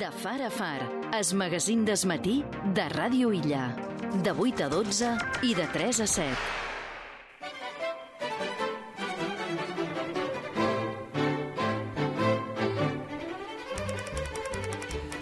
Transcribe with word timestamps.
De 0.00 0.10
far 0.10 0.40
a 0.40 0.48
far, 0.48 0.80
es 1.12 1.34
magazín 1.34 1.84
desmatí 1.84 2.38
de 2.72 2.86
Ràdio 2.88 3.34
Illa. 3.36 3.66
De 4.24 4.32
8 4.32 4.64
a 4.64 4.68
12 4.72 5.10
i 5.44 5.50
de 5.52 5.66
3 5.74 5.98
a 6.00 6.06
7. 6.08 6.30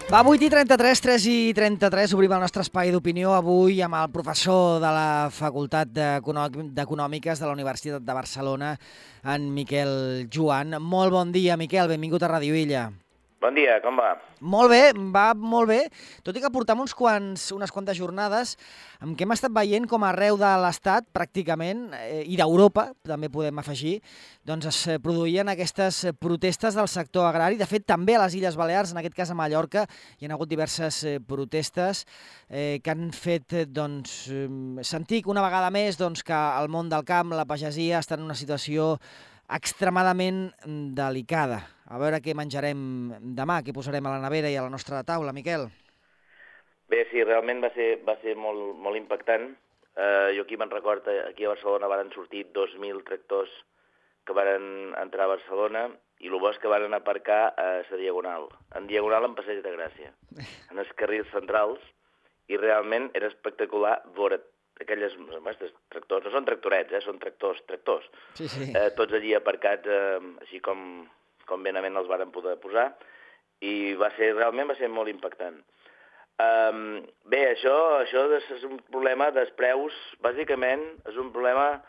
Va, 0.07 0.23
8 0.23 0.47
i 0.47 0.49
33, 0.49 1.03
3 1.09 1.27
i 1.27 1.35
33, 1.59 2.15
obrim 2.15 2.37
el 2.37 2.45
nostre 2.47 2.63
espai 2.63 2.95
d'opinió 2.95 3.35
avui 3.35 3.83
amb 3.83 3.99
el 3.99 4.07
professor 4.15 4.79
de 4.79 4.93
la 4.95 5.27
Facultat 5.27 5.91
d'Econòmiques 5.91 7.35
de 7.35 7.51
la 7.51 7.57
Universitat 7.59 8.07
de 8.07 8.15
Barcelona, 8.15 8.71
en 9.27 9.51
Miquel 9.59 10.29
Joan. 10.31 10.79
Molt 10.79 11.11
bon 11.19 11.35
dia, 11.35 11.59
Miquel, 11.59 11.91
benvingut 11.91 12.23
a 12.23 12.31
Radio 12.31 12.55
Illa. 12.55 12.87
Bon 13.39 13.55
dia, 13.55 13.77
com 13.79 13.95
va? 13.95 14.17
Molt 14.43 14.67
bé, 14.67 14.79
va 15.15 15.29
molt 15.31 15.69
bé, 15.69 15.77
tot 16.27 16.35
i 16.35 16.41
que 16.43 16.49
portam 16.51 16.81
uns 16.83 16.91
quants, 16.91 17.45
unes 17.55 17.71
quantes 17.71 17.95
jornades 17.95 18.57
en 18.99 19.13
què 19.15 19.23
hem 19.23 19.31
estat 19.31 19.53
veient 19.55 19.85
com 19.87 20.03
arreu 20.03 20.35
de 20.35 20.49
l'Estat, 20.59 21.07
pràcticament, 21.15 21.85
eh, 21.95 22.25
i 22.27 22.35
d'Europa, 22.35 22.89
també 23.07 23.29
podem 23.31 23.61
afegir, 23.63 23.93
doncs 24.43 24.67
es 24.67 24.81
produïen 24.99 25.47
aquestes 25.53 26.01
protestes 26.19 26.75
del 26.75 26.91
sector 26.91 27.29
agrari. 27.29 27.55
De 27.55 27.69
fet, 27.69 27.87
també 27.87 28.17
a 28.17 28.25
les 28.25 28.35
Illes 28.35 28.59
Balears, 28.59 28.91
en 28.91 28.99
aquest 28.99 29.15
cas 29.15 29.31
a 29.31 29.39
Mallorca, 29.39 29.85
hi 30.19 30.27
ha 30.27 30.35
hagut 30.35 30.51
diverses 30.51 30.99
eh, 31.07 31.15
protestes 31.23 32.03
eh, 32.49 32.81
que 32.83 32.91
han 32.91 33.07
fet 33.15 33.61
doncs, 33.71 34.19
sentir 34.83 35.23
una 35.31 35.47
vegada 35.47 35.71
més 35.71 35.95
doncs, 35.95 36.27
que 36.27 36.35
el 36.35 36.67
món 36.67 36.91
del 36.91 37.07
camp, 37.07 37.31
la 37.31 37.47
pagesia, 37.47 38.03
està 38.03 38.19
en 38.19 38.27
una 38.27 38.35
situació 38.35 38.97
extremadament 39.55 40.49
delicada. 40.97 41.61
A 41.89 41.97
veure 42.01 42.21
què 42.21 42.35
menjarem 42.37 42.81
demà, 43.37 43.61
què 43.65 43.73
posarem 43.73 44.05
a 44.05 44.15
la 44.15 44.23
nevera 44.23 44.51
i 44.51 44.57
a 44.59 44.65
la 44.65 44.73
nostra 44.73 45.01
taula, 45.07 45.33
Miquel. 45.33 45.65
Bé, 46.89 47.03
sí, 47.11 47.23
realment 47.23 47.61
va 47.61 47.71
ser, 47.75 47.95
va 48.05 48.15
ser 48.21 48.35
molt, 48.37 48.75
molt 48.81 48.97
impactant. 48.97 49.51
Uh, 49.99 50.29
jo 50.37 50.45
aquí 50.45 50.57
me'n 50.57 50.71
recordo, 50.71 51.11
aquí 51.27 51.45
a 51.45 51.53
Barcelona 51.53 51.89
van 51.91 52.13
sortir 52.13 52.45
2.000 52.55 53.03
tractors 53.07 53.51
que 54.25 54.35
van 54.37 54.93
entrar 55.01 55.25
a 55.25 55.33
Barcelona 55.33 55.87
i 56.21 56.29
el 56.29 56.37
bo 56.37 56.51
és 56.51 56.59
que 56.61 56.69
van 56.69 56.93
aparcar 56.93 57.39
a 57.57 57.67
la 57.79 57.97
Diagonal, 57.97 58.47
en 58.75 58.87
Diagonal 58.87 59.25
en 59.25 59.35
Passeig 59.37 59.63
de 59.65 59.73
Gràcia, 59.73 60.11
en 60.71 60.81
els 60.83 60.91
carrils 60.99 61.31
centrals, 61.33 61.81
i 62.49 62.57
realment 62.57 63.09
era 63.17 63.29
espectacular 63.31 63.99
veure 64.17 64.41
aquelles 64.79 65.15
aquests 65.39 65.75
tractors, 65.91 66.25
no 66.25 66.33
són 66.33 66.47
tractorets, 66.47 66.93
eh, 66.93 67.01
són 67.03 67.19
tractors, 67.19 67.61
tractors, 67.67 68.07
sí, 68.39 68.47
sí. 68.47 68.69
Eh, 68.71 68.89
tots 68.97 69.15
allí 69.17 69.33
aparcats, 69.35 69.87
eh, 69.87 70.19
així 70.45 70.61
com, 70.63 71.05
com 71.49 71.65
benament 71.65 71.99
els 71.99 72.09
varen 72.11 72.31
poder 72.31 72.55
posar, 72.63 72.89
i 73.59 73.93
va 73.99 74.11
ser, 74.15 74.33
realment 74.37 74.71
va 74.71 74.77
ser 74.79 74.89
molt 74.91 75.11
impactant. 75.11 75.59
Um, 76.39 77.01
bé, 77.27 77.41
això, 77.51 77.73
això 77.99 78.21
és 78.37 78.61
un 78.63 78.77
problema 78.93 79.27
dels 79.35 79.51
preus, 79.59 79.95
bàsicament 80.23 80.85
és 81.11 81.17
un 81.19 81.33
problema, 81.35 81.81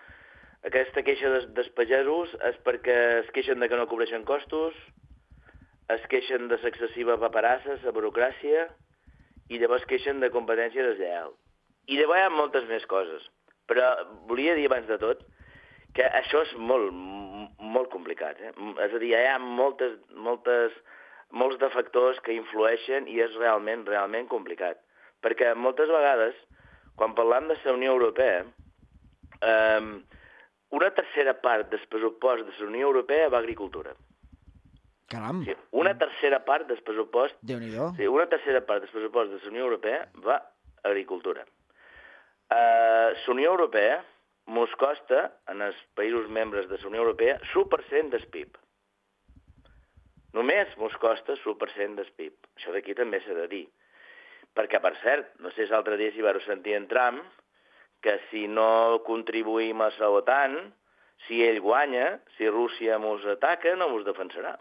aquesta 0.66 1.04
queixa 1.06 1.30
dels, 1.30 1.46
dels 1.54 1.70
pagesos 1.76 2.34
és 2.48 2.58
perquè 2.66 2.96
es 3.20 3.30
queixen 3.36 3.62
de 3.62 3.68
que 3.70 3.78
no 3.78 3.86
cobreixen 3.86 4.26
costos, 4.26 4.74
es 5.94 6.02
queixen 6.10 6.50
de 6.50 6.58
l'excessiva 6.64 7.18
paperassa, 7.22 7.78
la 7.84 7.94
burocràcia, 7.94 8.66
i 9.50 9.58
llavors 9.62 9.86
queixen 9.90 10.18
de 10.22 10.30
competència 10.34 10.84
deslleial. 10.86 11.32
I 11.90 11.98
llavors 11.98 12.20
hi 12.20 12.26
ha 12.28 12.32
moltes 12.32 12.66
més 12.70 12.86
coses. 12.90 13.26
Però 13.70 13.90
volia 14.30 14.56
dir 14.58 14.66
abans 14.70 14.88
de 14.90 14.98
tot 15.02 15.22
que 15.94 16.06
això 16.06 16.44
és 16.46 16.52
molt, 16.58 16.92
molt 16.94 17.90
complicat. 17.90 18.38
Eh? 18.38 18.52
És 18.86 18.94
a 18.94 19.00
dir, 19.02 19.10
hi 19.10 19.26
ha 19.26 19.38
moltes, 19.42 19.96
moltes, 20.14 20.76
molts 21.34 21.58
de 21.62 21.70
factors 21.74 22.20
que 22.26 22.36
influeixen 22.36 23.08
i 23.10 23.18
és 23.24 23.34
realment, 23.38 23.86
realment 23.88 24.30
complicat. 24.30 24.78
Perquè 25.24 25.52
moltes 25.58 25.90
vegades, 25.90 26.38
quan 26.98 27.16
parlam 27.18 27.50
de 27.50 27.58
la 27.64 27.74
Unió 27.74 27.96
Europea, 27.96 28.44
eh, 29.42 29.90
una 30.70 30.92
tercera 30.94 31.34
part 31.42 31.70
del 31.72 31.82
pressupost 31.90 32.46
de 32.46 32.54
la 32.60 32.70
Unió 32.70 32.86
Europea 32.86 33.28
va 33.28 33.40
a 33.40 33.44
agricultura. 33.44 33.96
Caram! 35.10 35.42
Sí, 35.44 35.54
una 35.74 35.96
tercera 35.98 36.38
part 36.46 36.68
del 36.70 36.78
pressupost... 36.86 37.34
déu 37.42 37.58
nhi 37.58 37.72
Sí, 37.96 38.06
una 38.06 38.28
tercera 38.30 38.60
part 38.66 38.84
del 38.84 38.92
pressupost 38.92 39.32
de 39.32 39.40
la 39.42 39.50
Unió 39.50 39.64
Europea 39.66 40.04
va 40.26 40.36
a 40.36 40.88
agricultura. 40.92 41.42
Uh, 42.50 43.14
la 43.14 43.30
Unió 43.30 43.50
Europea 43.52 44.00
mos 44.50 44.72
costa, 44.80 45.28
en 45.52 45.62
els 45.62 45.78
països 45.94 46.26
membres 46.34 46.66
de 46.66 46.78
la 46.80 46.88
Unió 46.88 47.04
Europea, 47.04 47.36
l'1% 47.52 48.10
del 48.10 48.26
PIB. 48.34 48.56
Només 50.34 50.72
mos 50.78 50.96
costa 51.02 51.36
l'1% 51.36 52.00
del 52.00 52.10
PIB. 52.18 52.48
Això 52.58 52.74
d'aquí 52.74 52.96
també 52.98 53.20
s'ha 53.22 53.36
de 53.38 53.46
dir. 53.52 53.66
Perquè, 54.58 54.80
per 54.82 54.96
cert, 55.04 55.30
no 55.38 55.52
sé 55.54 55.66
si 55.66 55.70
l'altre 55.70 55.98
dia 56.00 56.10
si 56.10 56.26
vau 56.26 56.42
sentir 56.42 56.74
en 56.74 56.88
Trump, 56.90 57.22
que 58.02 58.16
si 58.30 58.46
no 58.50 58.98
contribuïm 59.06 59.86
a 59.86 59.92
la 60.00 60.10
OTAN, 60.18 60.58
si 61.28 61.44
ell 61.46 61.60
guanya, 61.62 62.18
si 62.36 62.48
Rússia 62.48 62.98
mos 62.98 63.22
ataca, 63.30 63.76
no 63.76 63.90
mos 63.92 64.06
defensarà. 64.08 64.56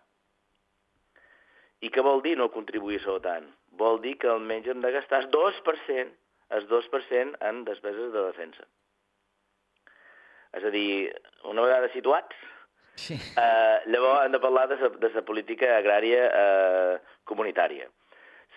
I 1.81 1.89
què 1.89 2.03
vol 2.05 2.21
dir 2.21 2.35
no 2.37 2.51
contribuir 2.53 2.99
a 3.01 3.07
la 3.07 3.17
OTAN? 3.17 3.53
Vol 3.81 4.01
dir 4.03 4.17
que 4.21 4.29
almenys 4.29 4.67
hem 4.69 4.81
de 4.83 4.91
gastar 4.91 5.23
el 5.23 5.31
2% 5.33 6.17
el 6.49 6.67
2% 6.67 7.37
en 7.49 7.63
despeses 7.65 8.13
de 8.13 8.25
defensa. 8.25 8.65
És 10.57 10.65
a 10.65 10.71
dir, 10.73 11.13
una 11.45 11.61
vegada 11.61 11.91
situats, 11.93 12.35
sí. 12.97 13.15
eh, 13.15 13.77
llavors 13.85 14.25
hem 14.25 14.33
de 14.33 14.41
parlar 14.41 14.67
de 14.71 14.79
la, 14.81 14.89
de 14.89 15.11
la 15.13 15.25
política 15.25 15.75
agrària 15.77 16.25
eh, 16.29 16.95
comunitària. 17.29 17.89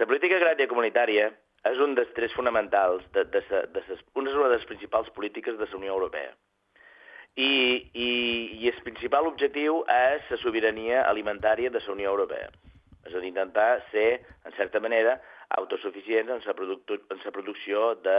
La 0.01 0.09
política 0.09 0.39
agrària 0.41 0.71
comunitària 0.71 1.29
és 1.69 1.83
un 1.85 1.93
dels 1.95 2.11
tres 2.17 2.33
fonamentals, 2.35 3.05
de, 3.15 3.27
de, 3.31 3.43
de, 3.51 3.61
de 3.75 3.83
ses, 3.87 4.01
una 4.19 4.33
de 4.33 4.49
les 4.57 4.65
principals 4.67 5.13
polítiques 5.15 5.59
de 5.59 5.69
la 5.69 5.79
Unió 5.79 5.93
Europea. 5.95 6.33
I, 7.37 7.53
i, 7.97 8.09
i 8.61 8.69
el 8.69 8.81
principal 8.85 9.29
objectiu 9.29 9.85
és 9.89 10.27
la 10.33 10.41
sobirania 10.43 11.05
alimentària 11.09 11.71
de 11.73 11.81
la 11.81 11.95
Unió 11.95 12.11
Europea. 12.11 12.51
És 13.07 13.15
a 13.15 13.21
dir, 13.21 13.31
intentar 13.31 13.85
ser, 13.93 14.23
en 14.45 14.57
certa 14.59 14.81
manera, 14.81 15.21
autosuficients 15.59 16.31
en 16.31 16.43
la, 16.47 16.55
en 16.55 17.23
la 17.25 17.33
producció 17.35 17.95
de, 18.05 18.19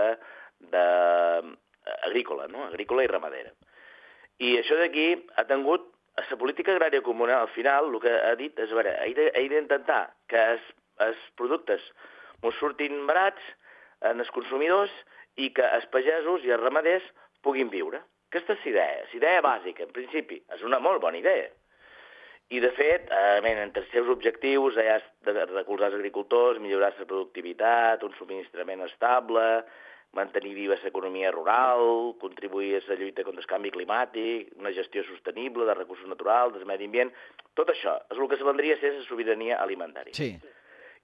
de 0.74 0.86
agrícola, 2.10 2.48
no? 2.48 2.66
agrícola 2.66 3.04
i 3.04 3.12
ramadera. 3.12 3.52
I 4.44 4.58
això 4.60 4.78
d'aquí 4.80 5.08
ha 5.38 5.46
tingut, 5.50 5.90
la 6.18 6.38
política 6.38 6.74
agrària 6.74 7.02
comuna, 7.06 7.40
al 7.42 7.52
final, 7.56 7.90
el 7.90 8.00
que 8.02 8.14
ha 8.14 8.34
dit 8.40 8.58
és, 8.60 8.72
a 8.72 8.78
veure, 8.78 8.94
he 9.06 9.48
d'intentar 9.50 10.04
que 10.30 10.42
els, 10.56 10.70
els 11.06 11.20
productes 11.40 11.86
ens 12.44 12.58
surtin 12.60 13.06
barats 13.08 13.44
en 14.10 14.20
els 14.20 14.32
consumidors 14.36 14.94
i 15.40 15.50
que 15.56 15.66
els 15.78 15.86
pagesos 15.94 16.44
i 16.46 16.52
els 16.54 16.62
ramaders 16.62 17.06
puguin 17.46 17.72
viure. 17.72 18.02
Aquesta 18.30 18.58
és 18.58 18.66
l'idea, 18.66 19.04
l'idea 19.14 19.42
bàsica, 19.46 19.86
en 19.86 19.94
principi. 19.96 20.40
És 20.54 20.64
una 20.66 20.80
molt 20.84 21.02
bona 21.02 21.20
idea. 21.22 21.50
I, 22.54 22.60
de 22.62 22.70
fet, 22.78 23.08
eh, 23.10 23.40
entre 23.50 23.82
els 23.82 23.90
seus 23.90 24.10
objectius 24.14 24.76
hi 24.78 24.90
ha 24.92 25.00
recolzar 25.26 25.88
els 25.90 25.98
agricultors, 25.98 26.60
millorar 26.62 26.92
la 26.94 27.08
productivitat, 27.10 28.04
un 28.06 28.14
subministrament 28.20 28.84
estable, 28.86 29.64
mantenir 30.14 30.54
viva 30.54 30.78
l'economia 30.84 31.32
rural, 31.34 32.14
contribuir 32.22 32.76
a 32.78 32.82
la 32.88 32.98
lluita 33.00 33.24
contra 33.26 33.42
el 33.42 33.50
canvi 33.50 33.72
climàtic, 33.74 34.52
una 34.62 34.74
gestió 34.76 35.02
sostenible 35.08 35.66
de 35.66 35.74
recursos 35.74 36.08
naturals, 36.08 36.54
del 36.54 36.70
medi 36.70 36.86
ambient... 36.90 37.14
Tot 37.58 37.70
això 37.70 37.96
és 38.10 38.18
el 38.18 38.30
que 38.30 38.38
se 38.38 38.46
vendria 38.46 38.74
a 38.78 38.82
ser 38.82 38.94
la 38.96 39.04
sobirania 39.06 39.58
alimentària. 39.62 40.14
Sí. 40.18 40.32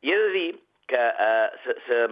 I 0.02 0.14
he 0.14 0.18
de 0.18 0.30
dir 0.34 0.52
que 0.90 1.02
eh, 1.26 2.08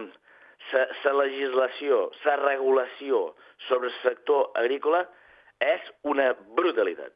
la 1.04 1.14
legislació, 1.22 2.04
la 2.26 2.36
regulació 2.42 3.22
sobre 3.66 3.90
el 3.90 3.96
sector 4.02 4.50
agrícola 4.58 5.06
és 5.58 5.90
una 6.06 6.32
brutalitat. 6.58 7.14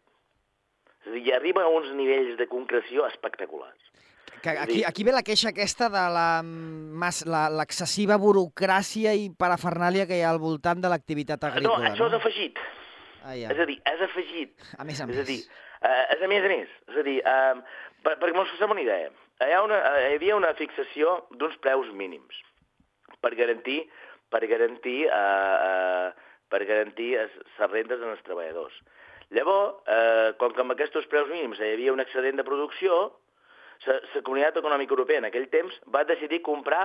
És 1.06 1.12
dir, 1.16 1.32
arriba 1.34 1.64
a 1.64 1.70
uns 1.72 1.90
nivells 1.96 2.36
de 2.38 2.46
concreció 2.50 3.06
espectaculars. 3.08 3.78
Que 4.42 4.56
aquí, 4.58 4.82
aquí 4.82 5.04
ve 5.06 5.12
la 5.14 5.22
queixa 5.22 5.52
aquesta 5.52 5.86
de 5.92 6.02
l'excessiva 7.60 8.19
burocràcia 8.19 9.12
i 9.14 9.28
parafernàlia 9.38 10.08
que 10.10 10.19
hi 10.19 10.25
ha 10.26 10.32
al 10.34 10.43
voltant 10.43 10.82
de 10.82 10.90
l'activitat 10.90 11.44
agrícola. 11.46 11.78
No, 11.78 11.90
això 11.93 12.08
no? 12.08 12.10
és 12.10 12.19
afegit. 12.19 12.58
Ah, 13.22 13.37
ja. 13.38 13.52
És 13.54 13.60
a 13.62 13.66
dir, 13.70 13.78
és 13.87 14.02
afegit. 14.08 14.54
A 14.78 14.87
més 14.88 14.99
a 14.99 15.06
és 15.06 15.12
més. 15.12 15.20
a 15.22 15.26
dir, 15.28 15.40
uh, 15.78 16.04
és 16.16 16.22
a 16.26 16.31
més 16.32 16.46
a 16.49 16.50
més. 16.50 16.78
És 16.90 16.96
a 16.99 17.06
dir, 17.06 17.19
uh, 17.22 17.84
per, 18.02 18.16
perquè 18.19 18.34
mos 18.34 18.56
fem 18.58 18.75
una 18.75 18.82
idea, 18.82 19.12
hi, 19.38 19.52
ha 19.52 19.62
una, 19.62 19.78
uh, 19.78 20.00
hi 20.08 20.16
havia 20.16 20.38
una 20.40 20.50
fixació 20.58 21.20
d'uns 21.38 21.55
preus 21.62 21.93
mínims 21.94 22.43
per 23.22 23.37
garantir 23.38 23.84
per 24.32 24.46
garantir, 24.48 25.05
uh, 25.12 25.56
uh, 25.69 26.38
per 26.48 26.64
garantir 26.64 27.12
les 27.20 27.69
rendes 27.69 28.00
dels 28.00 28.25
treballadors. 28.25 28.75
Llavors, 29.32 29.81
eh, 29.88 30.32
com 30.38 30.52
que 30.52 30.61
amb 30.61 30.75
aquests 30.75 31.08
preus 31.08 31.31
mínims 31.32 31.61
hi 31.61 31.73
havia 31.73 31.93
un 31.94 32.05
excedent 32.05 32.37
de 32.37 32.44
producció, 32.44 33.02
la 33.87 34.23
Comunitat 34.23 34.58
Econòmica 34.61 34.94
Europea 34.94 35.19
en 35.23 35.29
aquell 35.29 35.49
temps 35.50 35.79
va 35.94 36.05
decidir 36.06 36.43
comprar 36.46 36.84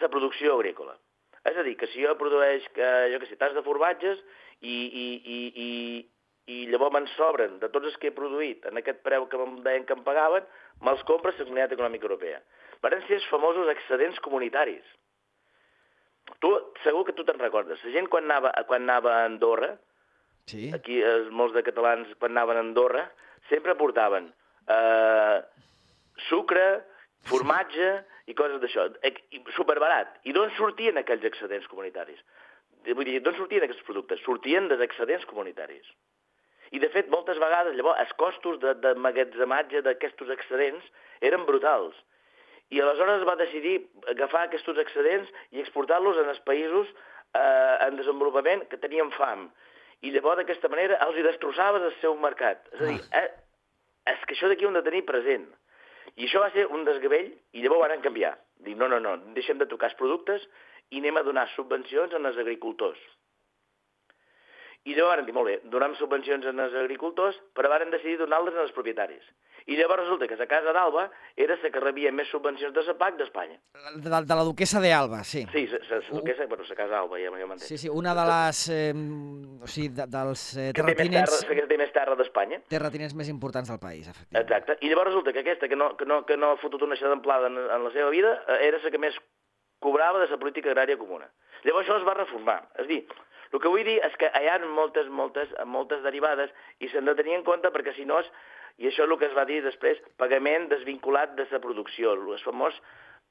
la 0.00 0.10
producció 0.12 0.56
agrícola. 0.58 0.96
És 1.44 1.56
a 1.60 1.62
dir, 1.62 1.76
que 1.76 1.86
si 1.92 2.02
jo 2.02 2.16
produeix, 2.20 2.66
que, 2.76 2.88
jo 3.12 3.20
que 3.20 3.28
sé, 3.28 3.38
tants 3.40 3.54
de 3.56 3.62
formatges 3.64 4.20
i, 4.60 4.74
i, 4.74 5.06
i, 5.36 5.38
i, 5.64 5.70
i 6.54 6.58
llavors 6.72 6.92
me'n 6.96 7.08
sobren 7.14 7.58
de 7.62 7.70
tots 7.72 7.90
els 7.90 7.96
que 8.00 8.10
he 8.10 8.16
produït 8.16 8.64
en 8.68 8.80
aquest 8.80 9.02
preu 9.04 9.28
que 9.28 9.40
em 9.40 9.56
deien 9.64 9.86
que 9.88 9.96
em 9.96 10.04
pagaven, 10.06 10.44
me'ls 10.84 11.04
compra 11.08 11.32
la 11.32 11.46
Comunitat 11.46 11.76
Econòmica 11.76 12.08
Europea. 12.08 12.42
van 12.84 13.00
ser 13.06 13.16
els 13.16 13.30
famosos 13.32 13.68
excedents 13.72 14.20
comunitaris. 14.20 14.84
Tu, 16.40 16.50
segur 16.82 17.04
que 17.04 17.14
tu 17.16 17.24
te'n 17.24 17.40
recordes. 17.40 17.80
La 17.84 17.92
gent 17.92 18.08
quan 18.12 18.24
anava, 18.24 18.52
quan 18.68 18.82
anava 18.84 19.14
a 19.14 19.24
Andorra, 19.28 19.70
Sí. 20.50 20.68
aquí 20.76 21.00
els, 21.02 21.30
molts 21.32 21.54
de 21.56 21.62
catalans 21.64 22.10
quan 22.18 22.34
anaven 22.34 22.58
a 22.60 22.64
Andorra, 22.64 23.04
sempre 23.48 23.76
portaven 23.80 24.28
eh, 24.68 25.38
sucre, 26.28 26.66
formatge 27.28 27.90
i 28.28 28.36
coses 28.36 28.60
d'això, 28.62 28.88
eh, 29.02 29.14
superbarat. 29.56 30.20
I 30.28 30.34
d'on 30.36 30.52
sortien 30.58 31.00
aquells 31.00 31.24
excedents 31.28 31.68
comunitaris? 31.70 32.20
Vull 32.84 33.08
dir, 33.08 33.20
d'on 33.24 33.36
sortien 33.38 33.64
aquests 33.64 33.84
productes? 33.86 34.20
Sortien 34.24 34.68
dels 34.68 34.84
excedents 34.84 35.24
comunitaris. 35.30 35.86
I, 36.74 36.80
de 36.82 36.88
fet, 36.90 37.08
moltes 37.12 37.38
vegades, 37.38 37.76
llavors, 37.78 38.00
els 38.02 38.12
costos 38.18 38.58
de, 38.60 38.74
de 38.82 38.94
magatzematge 38.98 39.84
d'aquests 39.86 40.32
excedents 40.34 40.86
eren 41.24 41.44
brutals. 41.48 41.96
I 42.72 42.80
aleshores 42.80 43.20
es 43.20 43.28
va 43.28 43.36
decidir 43.38 43.76
agafar 44.10 44.46
aquests 44.46 44.80
excedents 44.82 45.30
i 45.52 45.60
exportar-los 45.62 46.18
en 46.18 46.32
els 46.32 46.40
països 46.48 46.88
eh, 46.90 47.86
en 47.86 48.00
desenvolupament 48.00 48.64
que 48.70 48.80
tenien 48.80 49.12
fam. 49.14 49.46
I 50.04 50.12
llavors, 50.12 50.42
d'aquesta 50.42 50.68
manera, 50.72 50.98
els 51.06 51.16
hi 51.16 51.24
destrossaves 51.24 51.84
el 51.88 51.94
seu 52.02 52.16
mercat. 52.20 52.66
És 52.74 52.80
a 52.80 52.90
dir, 52.90 53.00
eh, 53.20 53.28
és 54.12 54.24
que 54.28 54.36
això 54.36 54.50
d'aquí 54.50 54.66
ho 54.66 54.70
hem 54.70 54.78
de 54.78 54.84
tenir 54.84 55.04
present. 55.08 55.46
I 56.14 56.26
això 56.26 56.42
va 56.42 56.50
ser 56.54 56.66
un 56.70 56.84
desgavell 56.86 57.32
i 57.56 57.64
llavors 57.64 57.94
van 57.94 58.04
canviar. 58.04 58.34
Dir, 58.66 58.76
no, 58.76 58.88
no, 58.88 59.00
no, 59.02 59.16
deixem 59.36 59.58
de 59.58 59.68
tocar 59.70 59.90
els 59.90 59.98
productes 59.98 60.44
i 60.90 61.00
anem 61.00 61.18
a 61.18 61.24
donar 61.26 61.48
subvencions 61.54 62.14
als 62.14 62.40
agricultors. 62.42 63.00
I 64.84 64.94
llavors 64.94 65.22
van 65.22 65.26
dir, 65.26 65.34
molt 65.34 65.48
bé, 65.48 65.56
donem 65.72 65.96
subvencions 65.96 66.46
als 66.52 66.76
agricultors, 66.84 67.40
però 67.56 67.72
van 67.72 67.90
decidir 67.90 68.18
donar-les 68.20 68.60
als 68.60 68.74
propietaris. 68.76 69.24
I 69.66 69.78
llavors 69.78 70.02
resulta 70.02 70.26
que 70.28 70.36
la 70.36 70.46
Casa 70.46 70.72
d'Alba 70.76 71.06
era 71.40 71.56
la 71.56 71.70
que 71.72 71.80
rebia 71.80 72.10
més 72.12 72.28
subvencions 72.28 72.74
de 72.76 72.82
la 72.84 72.94
PAC 73.00 73.16
d'Espanya. 73.16 73.56
De, 73.72 74.02
de, 74.04 74.20
de 74.28 74.36
la 74.36 74.44
duquesa 74.44 74.80
de 74.80 74.92
Alba, 74.92 75.22
sí. 75.24 75.46
Sí, 75.52 75.62
la, 75.66 76.00
duquesa, 76.10 76.44
bueno, 76.50 76.64
la 76.68 76.76
Casa 76.76 76.92
d'Alba, 76.92 77.20
ja, 77.22 77.30
ja 77.32 77.46
m'entenc. 77.48 77.64
Sí, 77.64 77.78
sí, 77.78 77.88
una 77.88 78.12
de 78.14 78.26
les... 78.28 78.60
Eh, 78.68 78.92
o 79.64 79.66
sigui, 79.66 79.88
de, 79.96 80.04
dels 80.12 80.42
eh, 80.60 80.68
Que 80.76 80.84
té 80.84 80.92
més 80.92 80.98
terra, 80.98 81.24
terratinents, 81.24 81.46
que 81.48 81.66
té 81.70 81.78
més 81.80 81.94
terra 81.96 82.16
d'Espanya. 82.20 82.60
terratinents 82.68 83.16
més 83.16 83.30
importants 83.32 83.72
del 83.72 83.80
país, 83.80 84.08
efectivament. 84.12 84.44
Exacte. 84.44 84.76
I 84.84 84.92
llavors 84.92 85.14
resulta 85.14 85.32
que 85.32 85.40
aquesta, 85.46 85.68
que 85.72 85.80
no, 85.80 85.94
que 85.96 86.04
no, 86.04 86.24
que 86.28 86.36
no 86.36 86.52
ha 86.52 86.60
fotut 86.60 86.84
una 86.84 87.00
xadamplada 87.00 87.48
en, 87.48 87.56
en 87.56 87.88
la 87.88 87.92
seva 87.96 88.10
vida, 88.12 88.36
eh, 88.46 88.60
era 88.68 88.82
la 88.84 88.92
que 88.92 89.00
més 89.00 89.16
cobrava 89.80 90.20
de 90.20 90.28
la 90.28 90.40
política 90.40 90.72
agrària 90.72 91.00
comuna. 91.00 91.30
Llavors 91.64 91.88
això 91.88 91.96
es 92.02 92.04
va 92.04 92.18
reformar. 92.20 92.58
És 92.76 92.84
a 92.84 92.90
dir, 92.92 93.06
el 93.54 93.60
que 93.62 93.70
vull 93.70 93.84
dir 93.86 93.96
és 94.04 94.14
que 94.20 94.28
hi 94.28 94.48
ha 94.50 94.58
moltes, 94.66 95.08
moltes, 95.08 95.56
moltes 95.64 96.02
derivades 96.04 96.52
i 96.84 96.88
s'han 96.92 97.08
de 97.08 97.14
tenir 97.16 97.38
en 97.38 97.44
compte 97.46 97.70
perquè 97.72 97.94
si 97.96 98.04
no 98.04 98.20
és, 98.20 98.28
i 98.78 98.86
això 98.90 99.04
és 99.04 99.10
el 99.10 99.18
que 99.18 99.26
es 99.30 99.34
va 99.36 99.44
dir 99.46 99.60
després, 99.62 100.00
pagament 100.18 100.68
desvinculat 100.68 101.34
de 101.38 101.46
la 101.50 101.60
producció, 101.62 102.12
el 102.14 102.38
famós 102.42 102.74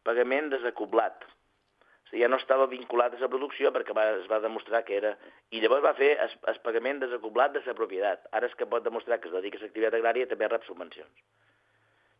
pagament 0.03 0.49
desacoblat. 0.51 1.23
O 1.23 2.09
sigui, 2.13 2.21
ja 2.23 2.29
no 2.29 2.37
estava 2.37 2.67
vinculat 2.67 3.13
a 3.15 3.19
la 3.19 3.27
producció 3.31 3.71
perquè 3.75 3.93
va, 3.95 4.05
es 4.21 4.27
va 4.31 4.39
demostrar 4.39 4.83
que 4.85 4.95
era... 4.97 5.15
I 5.51 5.59
llavors 5.61 5.83
va 5.83 5.93
fer 5.97 6.13
el, 6.19 6.31
el 6.47 6.59
pagament 6.63 6.99
desacoblat 7.01 7.53
de 7.53 7.61
la 7.65 7.73
propietat. 7.73 8.27
Ara 8.31 8.47
és 8.47 8.55
que 8.55 8.65
pot 8.69 8.83
demostrar 8.85 9.19
que 9.19 9.27
es 9.27 9.33
dedica 9.33 9.57
a 9.59 9.63
l'activitat 9.65 9.97
agrària 9.99 10.27
i 10.27 10.29
també 10.31 10.47
rep 10.47 10.63
subvencions. 10.67 11.11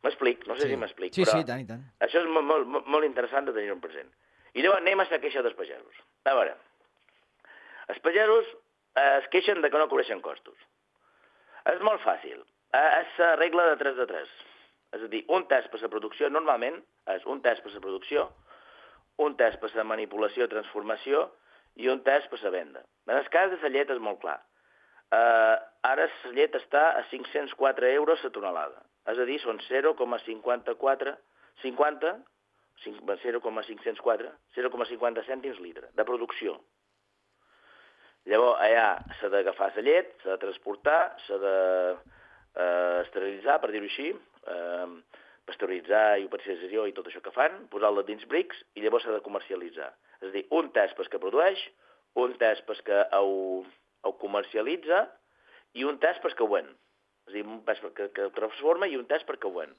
M'explic? 0.04 0.46
No 0.48 0.56
sé 0.56 0.66
Sí. 0.68 0.74
si 0.74 0.76
m'explic, 0.76 1.14
Sí, 1.16 1.24
però 1.24 1.38
sí, 1.40 1.46
tant, 1.48 1.62
i 1.64 1.66
tant. 1.68 1.84
això 2.04 2.19
és 2.19 2.28
molt, 2.28 2.46
molt, 2.46 2.88
molt 2.92 3.06
interessant 3.08 3.46
de 3.48 3.54
tenir-ho 3.56 3.80
present. 3.80 4.10
I 4.54 4.62
llavors 4.62 4.81
anem 4.81 5.00
a 5.00 5.08
la 5.10 5.19
queixa 5.24 5.42
dels 5.42 5.56
pagesos. 5.56 5.96
A 6.26 6.34
veure, 6.36 6.58
els 7.88 8.00
pagesos 8.04 8.46
eh, 8.96 9.19
es 9.22 9.28
queixen 9.31 9.62
de 9.62 9.69
que 9.72 9.78
no 9.80 9.88
cobreixen 9.88 10.19
costos. 10.22 10.58
És 11.72 11.80
molt 11.81 12.02
fàcil. 12.04 12.44
Eh, 12.74 12.90
és 13.02 13.18
la 13.22 13.36
regla 13.38 13.68
de 13.70 13.75
3 13.81 13.98
de 14.00 14.08
3. 14.10 14.30
És 14.98 15.04
a 15.06 15.10
dir, 15.10 15.24
un 15.36 15.46
test 15.50 15.70
per 15.74 15.81
la 15.81 15.90
producció 15.94 16.30
normalment 16.30 16.80
és 17.14 17.25
un 17.30 17.42
test 17.46 17.62
per 17.66 17.74
la 17.74 17.81
producció, 17.81 18.28
un 19.22 19.36
test 19.38 19.60
per 19.62 19.70
la 19.75 19.86
manipulació, 19.86 20.48
transformació 20.50 21.28
i 21.81 21.90
un 21.94 22.02
test 22.06 22.30
per 22.31 22.42
la 22.44 22.54
venda. 22.54 22.81
En 23.10 23.18
el 23.18 23.30
cas 23.34 23.52
de 23.52 23.60
la 23.62 23.74
llet 23.75 23.94
és 23.94 24.02
molt 24.02 24.22
clar. 24.22 24.40
Uh, 25.14 25.56
ara 25.86 26.08
la 26.10 26.31
llet 26.34 26.56
està 26.58 26.84
a 26.98 27.04
504 27.12 27.92
euros 27.94 28.24
la 28.25 28.31
tonelada. 28.34 28.81
És 29.14 29.19
a 29.19 29.26
dir, 29.30 29.38
són 29.44 29.60
0,54 29.68 31.18
50 31.62 32.14
0,504 32.84 34.31
0,50 34.58 35.26
cèntims 35.28 35.60
litre 35.62 35.92
de 35.94 36.06
producció. 36.08 36.56
Llavors, 38.26 38.58
allà 38.64 39.04
s'ha 39.19 39.30
d'agafar 39.30 39.69
la 39.76 39.84
llet, 39.86 40.14
s'ha 40.24 40.34
de 40.34 40.42
transportar, 40.42 41.00
s'ha 41.28 41.38
de 41.38 41.56
eh, 42.56 43.02
esterilitzar, 43.04 43.60
per 43.62 43.72
dir-ho 43.74 43.90
així, 43.90 44.10
eh, 44.54 45.22
pasteuritzar 45.48 46.20
i 46.24 46.30
pasterització 46.32 46.86
i 46.88 46.94
tot 46.96 47.10
això 47.10 47.22
que 47.24 47.34
fan, 47.36 47.66
posar-la 47.72 48.06
dins 48.08 48.24
brics 48.32 48.62
i 48.76 48.84
llavors 48.84 49.04
s'ha 49.06 49.16
de 49.16 49.24
comercialitzar. 49.26 49.90
És 50.22 50.30
a 50.30 50.36
dir, 50.38 50.46
un 50.56 50.70
test 50.76 50.96
pels 50.98 51.12
que 51.12 51.20
produeix, 51.20 51.60
un 52.24 52.38
test 52.40 52.64
pels 52.68 52.80
que 52.88 53.02
ho, 53.20 53.64
ho 54.04 54.14
comercialitza 54.22 55.04
i 55.80 55.84
un 55.90 56.00
test 56.00 56.22
pels 56.24 56.38
que 56.38 56.46
ho 56.46 56.52
ven. 56.54 56.70
És 57.28 57.34
a 57.34 57.38
dir, 57.38 57.44
un 57.48 57.64
test 57.68 57.86
que, 57.98 58.10
que 58.16 58.30
transforma 58.36 58.88
i 58.88 58.98
un 59.00 59.08
test 59.10 59.28
perquè 59.28 59.50
ho 59.50 59.56
ven. 59.56 59.74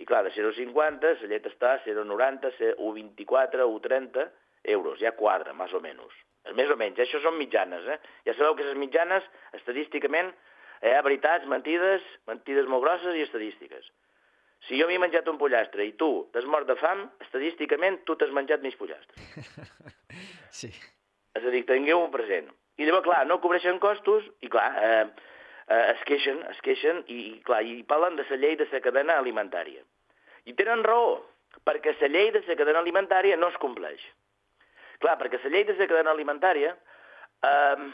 I 0.00 0.06
clar, 0.08 0.22
de 0.24 0.32
0,50 0.34 1.10
la 1.22 1.30
llet 1.30 1.48
està 1.50 1.74
a 1.76 1.80
0,90, 1.84 2.52
1,24, 2.78 3.66
1,30 3.68 4.28
euros, 4.74 5.00
ja 5.02 5.12
quadra, 5.18 5.52
més 5.54 5.74
o 5.74 5.82
menys. 5.84 6.14
Més 6.58 6.70
o 6.74 6.76
menys, 6.78 6.98
això 7.02 7.20
són 7.22 7.36
mitjanes, 7.38 7.86
eh? 7.86 7.98
Ja 8.26 8.34
sabeu 8.34 8.56
que 8.58 8.66
les 8.66 8.78
mitjanes, 8.78 9.26
estadísticament, 9.58 10.32
hi 10.82 10.94
ha 10.96 11.02
veritats, 11.06 11.46
mentides, 11.50 12.06
mentides 12.26 12.68
molt 12.70 12.82
grosses 12.84 13.18
i 13.18 13.22
estadístiques. 13.26 13.84
Si 14.68 14.78
jo 14.78 14.86
m'he 14.86 14.98
menjat 15.02 15.26
un 15.30 15.38
pollastre 15.40 15.84
i 15.86 15.94
tu 15.98 16.10
t'has 16.34 16.46
mort 16.46 16.68
de 16.68 16.76
fam, 16.78 17.04
estadísticament 17.24 18.02
tu 18.06 18.14
t'has 18.18 18.34
menjat 18.34 18.64
mig 18.64 18.78
pollastre. 18.80 19.18
Sí. 20.52 20.68
És 21.32 21.44
a 21.48 21.50
dir, 21.50 21.62
tingueu-ho 21.64 22.10
present. 22.12 22.50
I 22.76 22.84
llavors, 22.84 23.06
clar, 23.06 23.22
no 23.24 23.38
cobreixen 23.40 23.78
costos 23.80 24.26
i, 24.44 24.50
clar, 24.52 24.66
eh, 24.84 25.30
eh, 25.64 25.84
es 25.94 26.02
queixen, 26.08 26.42
es 26.50 26.60
queixen 26.64 27.00
i, 27.06 27.16
i, 27.16 27.32
clar, 27.46 27.62
i 27.64 27.80
parlen 27.88 28.18
de 28.18 28.26
la 28.28 28.38
llei 28.42 28.58
de 28.60 28.66
la 28.68 28.82
cadena 28.84 29.16
alimentària. 29.16 29.80
I 30.44 30.52
tenen 30.58 30.84
raó, 30.84 31.14
perquè 31.64 31.96
la 32.02 32.10
llei 32.12 32.30
de 32.36 32.44
la 32.44 32.58
cadena 32.60 32.82
alimentària 32.84 33.38
no 33.40 33.48
es 33.48 33.56
compleix. 33.64 34.04
Clar, 35.00 35.16
perquè 35.20 35.40
la 35.40 35.54
llei 35.56 35.64
de 35.68 35.78
la 35.78 35.88
cadena 35.88 36.12
alimentària 36.12 36.74
eh, 36.76 37.88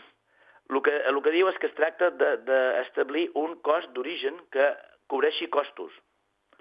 el, 0.68 0.82
que, 0.84 0.94
el 1.10 1.22
que 1.24 1.32
diu 1.34 1.48
és 1.50 1.58
que 1.60 1.70
es 1.70 1.76
tracta 1.78 2.10
d'establir 2.12 3.28
de, 3.30 3.34
un 3.40 3.56
cost 3.64 3.90
d'origen 3.94 4.38
que 4.52 4.68
cobreixi 5.08 5.48
costos. 5.52 5.94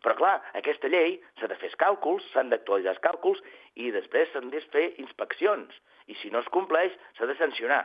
Però, 0.03 0.13
clar, 0.15 0.35
aquesta 0.59 0.89
llei 0.93 1.17
s'ha 1.39 1.49
de 1.49 1.57
fer 1.57 1.71
els 1.71 1.79
càlculs, 1.81 2.25
s'han 2.31 2.51
d'actualitzar 2.53 2.93
els 2.93 3.03
càlculs 3.03 3.41
i 3.81 3.89
després 3.91 4.29
s'han 4.31 4.51
de 4.53 4.61
fer 4.71 4.87
inspeccions. 5.01 5.73
I 6.07 6.15
si 6.21 6.31
no 6.31 6.43
es 6.43 6.49
compleix, 6.53 6.93
s'ha 7.17 7.27
de 7.27 7.35
sancionar. 7.39 7.81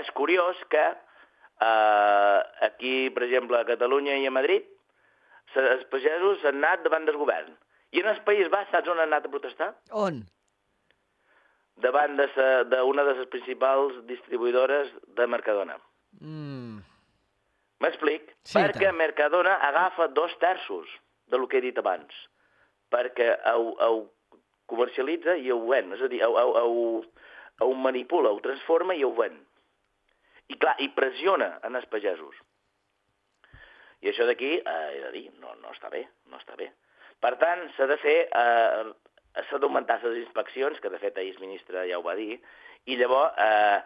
És 0.00 0.10
curiós 0.16 0.58
que 0.72 0.82
eh, 0.88 2.38
aquí, 2.66 2.94
per 3.14 3.26
exemple, 3.28 3.60
a 3.60 3.68
Catalunya 3.68 4.16
i 4.18 4.26
a 4.26 4.34
Madrid, 4.34 4.66
els 5.60 5.86
pagesos 5.92 6.44
han 6.46 6.62
anat 6.62 6.84
davant 6.86 7.06
del 7.06 7.20
govern. 7.20 7.52
I 7.92 8.02
en 8.02 8.10
el 8.10 8.20
País 8.26 8.48
Basc, 8.50 8.70
saps 8.70 8.88
on 8.88 8.98
han 8.98 9.10
anat 9.10 9.26
a 9.26 9.32
protestar? 9.32 9.72
On? 9.90 10.22
Davant 11.80 12.16
d'una 12.16 12.28
de, 12.36 12.48
de, 12.68 12.80
de 12.84 13.04
les 13.08 13.28
principals 13.32 13.98
distribuïdores 14.08 14.90
de 15.16 15.26
Mercadona. 15.26 15.78
Mm. 16.20 16.80
M'explic? 17.80 18.34
Sí, 18.44 18.58
perquè 18.58 18.90
tant. 18.90 18.98
Mercadona 18.98 19.56
agafa 19.64 20.10
dos 20.12 20.34
terços 20.42 20.88
de 21.32 21.38
lo 21.38 21.48
que 21.48 21.58
he 21.58 21.64
dit 21.64 21.78
abans, 21.80 22.12
perquè 22.92 23.32
ho, 23.54 23.72
ho 23.80 24.02
comercialitza 24.70 25.36
i 25.38 25.50
ho 25.50 25.60
ven, 25.68 25.94
és 25.96 26.02
a 26.04 26.10
dir, 26.12 26.20
ho, 26.26 26.34
ho, 26.36 26.66
ho, 26.66 27.64
ho 27.64 27.72
manipula, 27.86 28.32
ho 28.34 28.42
transforma 28.44 28.96
i 28.98 29.04
ho 29.06 29.12
ven. 29.16 29.38
I 30.50 30.58
clar, 30.58 30.76
i 30.82 30.90
pressiona 30.92 31.54
en 31.66 31.78
els 31.78 31.88
pagesos. 31.90 32.36
I 34.00 34.10
això 34.10 34.26
d'aquí, 34.28 34.56
eh, 34.58 34.86
he 34.96 35.00
de 35.06 35.12
dir, 35.16 35.26
no, 35.40 35.54
no 35.62 35.72
està 35.74 35.90
bé, 35.92 36.06
no 36.32 36.40
està 36.40 36.56
bé. 36.58 36.70
Per 37.20 37.34
tant, 37.40 37.66
s'ha 37.76 37.86
de 37.88 37.96
fer, 38.00 38.16
eh, 38.28 38.84
s'ha 39.34 39.58
d'augmentar 39.62 40.00
les 40.02 40.20
inspeccions, 40.24 40.80
que 40.80 40.90
de 40.90 40.98
fet 40.98 41.18
ahir 41.18 41.34
el 41.36 41.42
ministre 41.44 41.86
ja 41.88 41.98
ho 41.98 42.04
va 42.06 42.16
dir, 42.18 42.40
i 42.86 42.96
llavors 42.96 43.36
eh, 43.38 43.80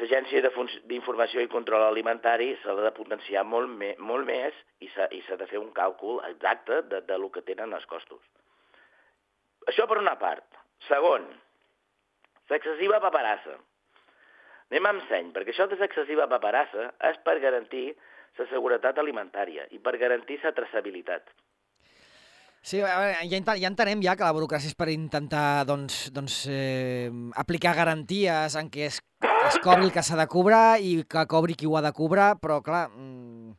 l'Agència 0.00 0.42
d'Informació 0.90 1.44
i 1.44 1.50
Control 1.52 1.84
Alimentari 1.86 2.54
s'ha 2.62 2.74
de 2.80 2.94
potenciar 2.96 3.44
molt, 3.46 3.70
me, 3.70 3.92
molt 3.98 4.26
més 4.26 4.56
i 4.82 4.90
s'ha 4.94 5.38
de 5.38 5.46
fer 5.50 5.60
un 5.60 5.70
càlcul 5.76 6.22
exacte 6.30 6.82
de, 6.90 7.04
de 7.06 7.18
lo 7.18 7.30
que 7.30 7.44
tenen 7.46 7.76
els 7.76 7.86
costos. 7.86 8.22
Això 9.70 9.86
per 9.88 10.00
una 10.00 10.16
part. 10.20 10.58
Segon, 10.88 11.28
l'excessiva 12.50 13.00
paperassa. 13.00 13.54
Anem 14.72 14.90
amb 14.90 15.06
seny, 15.08 15.30
perquè 15.32 15.54
això 15.54 15.68
de 15.70 15.78
l'excessiva 15.78 16.26
paperassa 16.28 16.90
és 17.10 17.20
per 17.24 17.38
garantir 17.38 17.86
la 18.38 18.46
seguretat 18.50 18.98
alimentària 18.98 19.68
i 19.70 19.78
per 19.78 19.94
garantir 20.00 20.40
la 20.42 20.52
traçabilitat. 20.56 21.30
Sí, 22.64 22.80
ja, 22.80 23.20
ja 23.28 23.68
entenem 23.68 24.00
ja 24.00 24.14
que 24.16 24.24
la 24.24 24.32
burocràcia 24.32 24.70
és 24.72 24.78
per 24.78 24.88
intentar 24.88 25.66
doncs, 25.68 26.08
doncs, 26.16 26.46
eh, 26.48 27.10
aplicar 27.36 27.74
garanties 27.76 28.56
en 28.56 28.70
què 28.72 28.88
es, 28.88 29.02
es 29.20 29.58
cobri 29.60 29.90
el 29.90 29.92
que 29.92 30.04
s'ha 30.04 30.16
de 30.16 30.24
cobrar 30.32 30.80
i 30.80 31.02
que 31.04 31.26
cobri 31.28 31.58
qui 31.60 31.68
ho 31.68 31.76
ha 31.76 31.84
de 31.84 31.92
cobrar, 31.92 32.30
però 32.40 32.62
clar, 32.64 32.86
mm, 32.88 33.52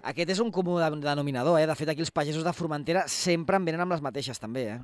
Aquest 0.00 0.30
és 0.32 0.38
un 0.40 0.48
comú 0.48 0.78
denominador, 0.80 1.58
eh? 1.60 1.66
De 1.68 1.74
fet, 1.76 1.90
aquí 1.92 2.00
els 2.00 2.12
pagesos 2.14 2.44
de 2.44 2.54
Formentera 2.56 3.02
sempre 3.12 3.58
en 3.60 3.66
venen 3.68 3.82
amb 3.84 3.92
les 3.92 4.00
mateixes, 4.00 4.40
també, 4.40 4.62
eh? 4.72 4.78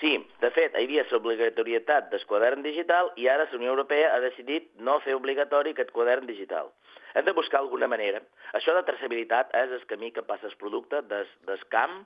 Sí, 0.00 0.10
de 0.42 0.50
fet, 0.52 0.74
hi 0.76 0.84
havia 0.84 1.06
l'obligatorietat 1.08 2.10
del 2.12 2.24
quadern 2.28 2.60
digital 2.60 3.08
i 3.16 3.30
ara 3.32 3.46
la 3.48 3.56
Unió 3.56 3.70
Europea 3.72 4.10
ha 4.12 4.20
decidit 4.20 4.68
no 4.76 4.98
fer 5.00 5.14
obligatori 5.16 5.72
aquest 5.72 5.88
quadern 5.94 6.28
digital. 6.28 6.68
Hem 7.16 7.24
de 7.24 7.32
buscar 7.32 7.62
alguna 7.62 7.88
manera. 7.88 8.20
Això 8.52 8.74
de 8.76 8.84
traçabilitat 8.84 9.56
és 9.56 9.72
el 9.72 9.86
camí 9.88 10.12
que 10.12 10.26
passa 10.26 10.50
el 10.50 10.58
producte 10.60 11.00
des, 11.08 11.32
des 11.48 11.64
camp 11.72 12.02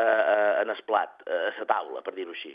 eh, 0.00 0.24
eh, 0.34 0.52
en 0.62 0.72
el 0.74 0.82
plat, 0.88 1.22
eh, 1.26 1.40
a 1.50 1.54
la 1.58 1.68
taula, 1.68 2.02
per 2.06 2.14
dir-ho 2.16 2.34
així. 2.36 2.54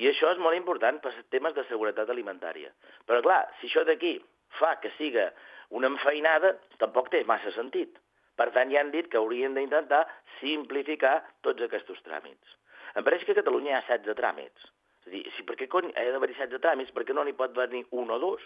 I 0.00 0.08
això 0.08 0.30
és 0.32 0.40
molt 0.40 0.56
important 0.56 1.00
per 1.04 1.12
temes 1.34 1.54
de 1.56 1.64
seguretat 1.68 2.10
alimentària. 2.10 2.70
Però 3.06 3.20
clar, 3.24 3.42
si 3.60 3.68
això 3.68 3.84
d'aquí 3.84 4.14
fa 4.58 4.76
que 4.80 4.92
siga 4.96 5.30
una 5.76 5.90
enfeinada, 5.92 6.54
tampoc 6.80 7.10
té 7.12 7.22
massa 7.28 7.52
sentit. 7.54 7.98
Per 8.40 8.48
tant, 8.54 8.70
ja 8.72 8.80
han 8.80 8.92
dit 8.94 9.10
que 9.12 9.18
haurien 9.20 9.54
d'intentar 9.54 10.06
simplificar 10.38 11.18
tots 11.44 11.62
aquests 11.66 12.00
tràmits. 12.06 12.56
Em 12.96 13.04
pareix 13.06 13.26
que 13.26 13.34
a 13.36 13.40
Catalunya 13.42 13.74
hi 13.74 13.76
ha 13.78 13.82
16 13.90 14.16
tràmits. 14.18 14.70
És 15.00 15.10
a 15.10 15.12
dir, 15.12 15.22
si 15.36 15.44
per 15.48 15.56
què 15.60 15.68
cony 15.70 15.92
ha 15.92 16.06
d'haver-hi 16.14 16.38
16 16.38 16.62
tràmits, 16.64 16.92
per 16.96 17.04
què 17.04 17.16
no 17.16 17.24
n'hi 17.26 17.36
pot 17.36 17.52
venir 17.56 17.84
un 18.02 18.10
o 18.10 18.18
dos? 18.22 18.42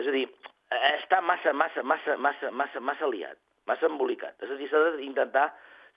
És 0.00 0.06
a 0.06 0.14
dir, 0.14 0.24
està 0.94 1.20
massa, 1.22 1.52
massa, 1.52 1.82
massa, 1.82 2.16
massa, 2.16 2.50
massa, 2.50 2.80
massa 2.80 3.10
liat, 3.10 3.38
massa 3.66 3.90
embolicat. 3.90 4.38
És 4.42 4.54
a 4.54 4.58
dir, 4.60 4.70
s'ha 4.70 4.82
d'intentar 4.96 5.48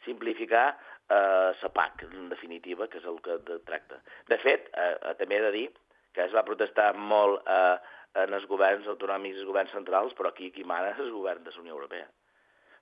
simplificar 0.06 0.68
eh, 1.10 1.52
la 1.62 1.70
PAC, 1.74 2.08
en 2.12 2.30
definitiva, 2.30 2.88
que 2.88 3.02
és 3.02 3.06
el 3.06 3.22
que 3.26 3.38
de, 3.48 3.60
tracta. 3.68 4.02
De 4.28 4.38
fet, 4.44 4.70
eh, 4.74 5.14
també 5.20 5.40
he 5.40 5.46
de 5.48 5.54
dir 5.56 5.68
que 6.14 6.26
es 6.26 6.34
va 6.34 6.46
protestar 6.46 6.94
molt 6.98 7.46
eh, 7.46 7.78
en 8.24 8.34
els 8.34 8.48
governs 8.50 8.88
autonòmics 8.90 9.38
i 9.38 9.44
els 9.44 9.50
governs 9.50 9.74
centrals, 9.76 10.16
però 10.18 10.32
aquí 10.32 10.50
qui 10.52 10.66
mana 10.66 10.94
és 10.96 11.02
el 11.04 11.14
govern 11.14 11.44
de 11.46 11.54
la 11.54 11.64
Unió 11.64 11.76
Europea. 11.78 12.08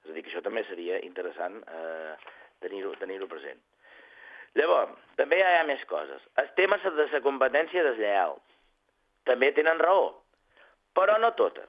És 0.03 0.11
a 0.11 0.13
dir, 0.13 0.23
que 0.23 0.31
això 0.31 0.43
també 0.45 0.63
seria 0.69 0.99
interessant 1.03 1.57
eh, 1.65 2.15
tenir-ho 2.63 2.93
tenir, 3.01 3.19
present. 3.29 3.61
Llavors, 4.55 4.95
també 5.19 5.41
hi 5.41 5.43
ha 5.43 5.63
més 5.67 5.83
coses. 5.89 6.21
Els 6.39 6.51
temes 6.55 6.83
de 6.85 7.07
la 7.11 7.23
competència 7.23 7.83
deslleial 7.83 8.37
també 9.27 9.51
tenen 9.51 9.81
raó, 9.81 10.13
però 10.95 11.17
no 11.19 11.33
tota. 11.35 11.65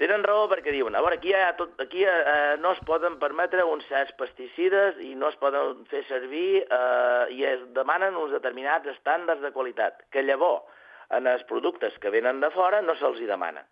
Tenen 0.00 0.24
raó 0.24 0.46
perquè 0.50 0.72
diuen, 0.74 0.96
a 0.96 1.02
veure, 1.04 1.18
aquí, 1.20 1.34
ha 1.36 1.52
tot, 1.58 1.74
aquí 1.82 2.02
eh, 2.08 2.56
no 2.58 2.72
es 2.72 2.80
poden 2.88 3.18
permetre 3.20 3.64
uns 3.68 3.84
certs 3.90 4.14
pesticides 4.18 4.98
i 5.04 5.12
no 5.18 5.28
es 5.28 5.36
poden 5.38 5.84
fer 5.90 6.00
servir 6.08 6.62
eh, 6.64 7.26
i 7.36 7.44
es 7.46 7.62
demanen 7.76 8.16
uns 8.18 8.32
determinats 8.34 8.88
estàndards 8.94 9.44
de 9.44 9.52
qualitat, 9.54 10.02
que 10.10 10.24
llavors 10.24 10.64
en 11.12 11.28
els 11.28 11.44
productes 11.44 11.98
que 12.00 12.10
venen 12.10 12.40
de 12.40 12.50
fora 12.54 12.80
no 12.82 12.96
se'ls 12.98 13.20
hi 13.20 13.28
demana. 13.28 13.62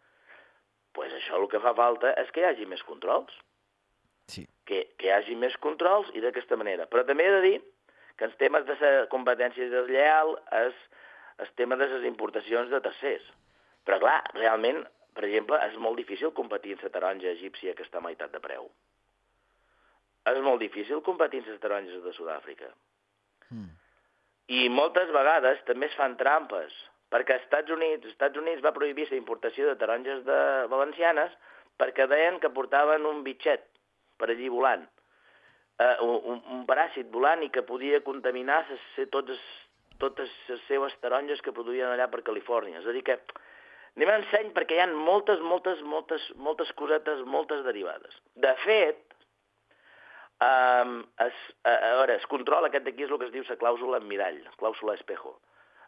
Pues 0.92 1.12
això 1.16 1.38
el 1.40 1.48
que 1.50 1.60
fa 1.62 1.72
falta 1.74 2.12
és 2.20 2.30
que 2.34 2.44
hi 2.44 2.48
hagi 2.50 2.68
més 2.68 2.82
controls. 2.86 3.32
Sí. 4.30 4.44
Que, 4.68 4.84
que 4.98 5.08
hi 5.08 5.14
hagi 5.14 5.36
més 5.38 5.56
controls 5.62 6.10
i 6.14 6.22
d'aquesta 6.22 6.58
manera. 6.60 6.86
Però 6.90 7.02
també 7.06 7.26
he 7.26 7.34
de 7.38 7.42
dir 7.46 7.56
que 8.18 8.28
els 8.28 8.36
temes 8.38 8.66
de 8.68 8.76
la 8.82 9.06
competència 9.10 9.70
deslleal 9.72 10.34
és 10.60 10.76
el 11.40 11.50
tema 11.56 11.78
de 11.80 11.88
les 11.88 12.06
importacions 12.06 12.70
de 12.70 12.82
tercers. 12.84 13.24
Però 13.88 13.98
clar, 14.02 14.18
realment, 14.36 14.82
per 15.14 15.26
exemple, 15.26 15.58
és 15.66 15.76
molt 15.82 15.98
difícil 16.00 16.32
competir 16.36 16.76
amb 16.76 16.86
la 16.86 16.92
taronja 16.94 17.34
egípcia 17.34 17.74
que 17.74 17.86
està 17.86 17.98
a 18.00 18.04
meitat 18.04 18.32
de 18.32 18.40
preu. 18.42 18.70
És 20.30 20.40
molt 20.44 20.60
difícil 20.60 21.02
competir 21.02 21.42
amb 21.42 21.52
les 21.52 21.60
taronges 21.62 22.02
de 22.04 22.12
Sud-àfrica. 22.16 22.70
Mm. 23.50 23.70
I 24.50 24.68
moltes 24.74 25.10
vegades 25.14 25.62
també 25.66 25.88
es 25.88 25.96
fan 25.98 26.16
trampes, 26.20 26.74
perquè 27.10 27.36
als 27.36 27.46
Estats 27.46 27.72
Units, 27.74 28.04
als 28.04 28.14
Estats 28.14 28.38
Units 28.38 28.62
va 28.64 28.74
prohibir 28.76 29.08
la 29.10 29.18
importació 29.18 29.68
de 29.68 29.78
taronges 29.78 30.24
de 30.26 30.40
valencianes 30.70 31.34
perquè 31.80 32.06
deien 32.10 32.38
que 32.40 32.52
portaven 32.52 33.06
un 33.08 33.22
bitxet 33.24 33.64
per 34.20 34.28
allí 34.28 34.50
volant, 34.52 34.82
uh, 35.80 35.96
un, 36.04 36.42
un 36.56 36.66
paràsit 36.68 37.08
volant 37.14 37.42
i 37.46 37.50
que 37.54 37.64
podia 37.66 38.02
contaminar 38.04 38.60
ser 38.96 39.06
totes, 39.14 39.40
totes 40.02 40.32
les 40.50 40.66
seves 40.68 40.96
taronges 41.00 41.40
que 41.40 41.54
produïen 41.56 41.88
allà 41.88 42.10
per 42.12 42.24
Califòrnia. 42.26 42.82
És 42.82 42.90
a 42.90 42.96
dir 42.96 43.04
que 43.06 43.16
anem 43.98 44.12
en 44.14 44.26
seny 44.30 44.50
perquè 44.56 44.78
hi 44.78 44.82
ha 44.84 44.88
moltes, 44.92 45.42
moltes, 45.44 45.82
moltes, 45.82 46.26
moltes 46.36 46.72
cosetes, 46.78 47.22
moltes 47.26 47.64
derivades. 47.66 48.16
De 48.34 48.52
fet, 48.64 49.02
um, 50.44 51.00
es, 51.26 51.44
a, 51.64 51.74
a 51.74 51.92
veure, 51.98 52.16
es 52.20 52.26
control 52.30 52.68
aquest 52.68 52.86
d'aquí 52.86 53.06
és 53.06 53.12
el 53.12 53.20
que 53.20 53.28
es 53.30 53.34
diu 53.34 53.46
la 53.48 53.58
clàusula 53.60 54.00
mirall, 54.04 54.40
clàusula 54.62 54.96
espejo. 54.98 55.36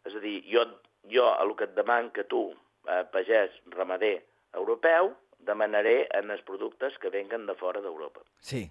És 0.08 0.16
a 0.18 0.22
dir, 0.22 0.40
jo, 0.50 0.66
jo 1.12 1.28
el 1.44 1.54
que 1.58 1.68
et 1.70 1.74
deman 1.78 2.10
que 2.16 2.26
tu, 2.30 2.48
eh, 2.88 3.02
pagès, 3.14 3.54
ramader 3.76 4.16
europeu, 4.58 5.12
demanaré 5.46 6.06
en 6.18 6.30
els 6.30 6.42
productes 6.46 6.98
que 7.02 7.10
venguen 7.10 7.46
de 7.46 7.54
fora 7.58 7.82
d'Europa. 7.82 8.22
Sí. 8.42 8.66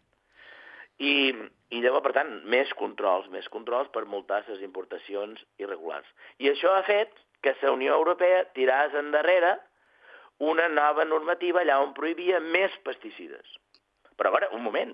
I, 1.02 1.32
I 1.74 1.82
llavors, 1.82 2.04
per 2.06 2.14
tant, 2.20 2.32
més 2.52 2.72
controls, 2.78 3.28
més 3.34 3.48
controls 3.52 3.90
per 3.96 4.06
multar 4.06 4.44
les 4.48 4.62
importacions 4.62 5.42
irregulars. 5.60 6.08
I 6.40 6.52
això 6.52 6.76
ha 6.76 6.84
fet 6.88 7.16
que 7.42 7.56
la 7.62 7.72
Unió 7.74 7.96
Europea 7.98 8.46
tiràs 8.56 8.96
endarrere 8.98 9.56
una 10.52 10.68
nova 10.68 11.06
normativa 11.06 11.62
allà 11.62 11.80
on 11.82 11.94
prohibia 11.98 12.40
més 12.42 12.74
pesticides. 12.86 13.58
Però 14.18 14.30
a 14.30 14.36
veure, 14.36 14.52
un 14.58 14.64
moment. 14.66 14.94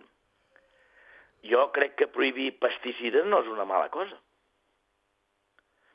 Jo 1.48 1.68
crec 1.76 1.96
que 2.00 2.10
prohibir 2.12 2.58
pesticides 2.60 3.28
no 3.28 3.40
és 3.44 3.52
una 3.52 3.68
mala 3.68 3.92
cosa. 3.94 4.18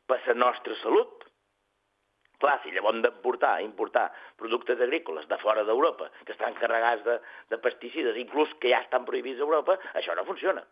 Per 0.09 0.21
la 0.26 0.38
nostra 0.44 0.76
salut. 0.80 1.26
Clar, 2.42 2.56
si 2.62 2.73
llavors 2.75 2.99
d'importar 3.04 3.61
importar 3.62 4.09
productes 4.40 4.80
agrícoles 4.80 5.28
de 5.30 5.38
fora 5.38 5.62
d'Europa 5.64 6.09
que 6.25 6.32
estan 6.35 6.56
carregats 6.59 7.04
de, 7.06 7.18
de 7.52 7.59
pesticides, 7.62 8.18
inclús 8.18 8.50
que 8.59 8.73
ja 8.73 8.80
estan 8.82 9.04
prohibits 9.06 9.38
a 9.38 9.47
Europa, 9.47 9.76
això 9.94 10.16
no 10.18 10.25
funciona. 10.26 10.64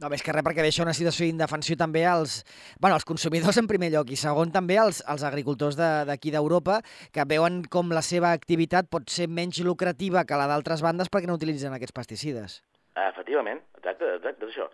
No, 0.00 0.08
més 0.08 0.22
que 0.24 0.32
res 0.32 0.44
perquè 0.46 0.64
deixa 0.64 0.80
una 0.80 0.94
situació 0.96 1.26
d'indefensió 1.28 1.76
també 1.76 2.06
als, 2.08 2.38
bueno, 2.80 2.96
als 2.96 3.04
consumidors 3.04 3.58
en 3.60 3.66
primer 3.68 3.90
lloc 3.92 4.08
i 4.08 4.16
segon 4.16 4.52
també 4.54 4.78
als, 4.80 5.02
als 5.04 5.26
agricultors 5.28 5.76
d'aquí 5.76 6.30
de, 6.30 6.38
d'Europa 6.38 6.78
que 7.12 7.26
veuen 7.28 7.60
com 7.68 7.92
la 7.92 8.00
seva 8.00 8.30
activitat 8.32 8.88
pot 8.88 9.12
ser 9.12 9.28
menys 9.28 9.60
lucrativa 9.66 10.24
que 10.24 10.38
la 10.40 10.48
d'altres 10.48 10.80
bandes 10.80 11.12
perquè 11.12 11.28
no 11.28 11.36
utilitzen 11.36 11.76
aquests 11.76 11.96
pesticides. 11.98 12.62
Efectivament, 12.96 13.60
exacte, 13.76 14.08
exacte, 14.16 14.48
això. 14.48 14.70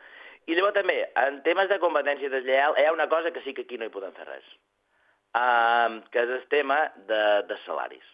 I 0.47 0.54
llavors 0.54 0.78
també, 0.78 1.00
en 1.18 1.42
temes 1.42 1.66
de 1.75 1.80
competència 1.83 2.30
deslleial, 2.30 2.78
hi 2.78 2.87
ha 2.87 2.95
una 2.95 3.09
cosa 3.11 3.35
que 3.35 3.42
sí 3.42 3.52
que 3.52 3.66
aquí 3.66 3.83
no 3.83 3.90
hi 3.90 3.95
podem 3.97 4.14
fer 4.14 4.30
res 4.30 4.47
eh, 5.37 6.02
que 6.12 6.23
és 6.23 6.35
el 6.38 6.47
tema 6.52 6.78
de, 7.11 7.23
de 7.50 7.59
salaris. 7.64 8.06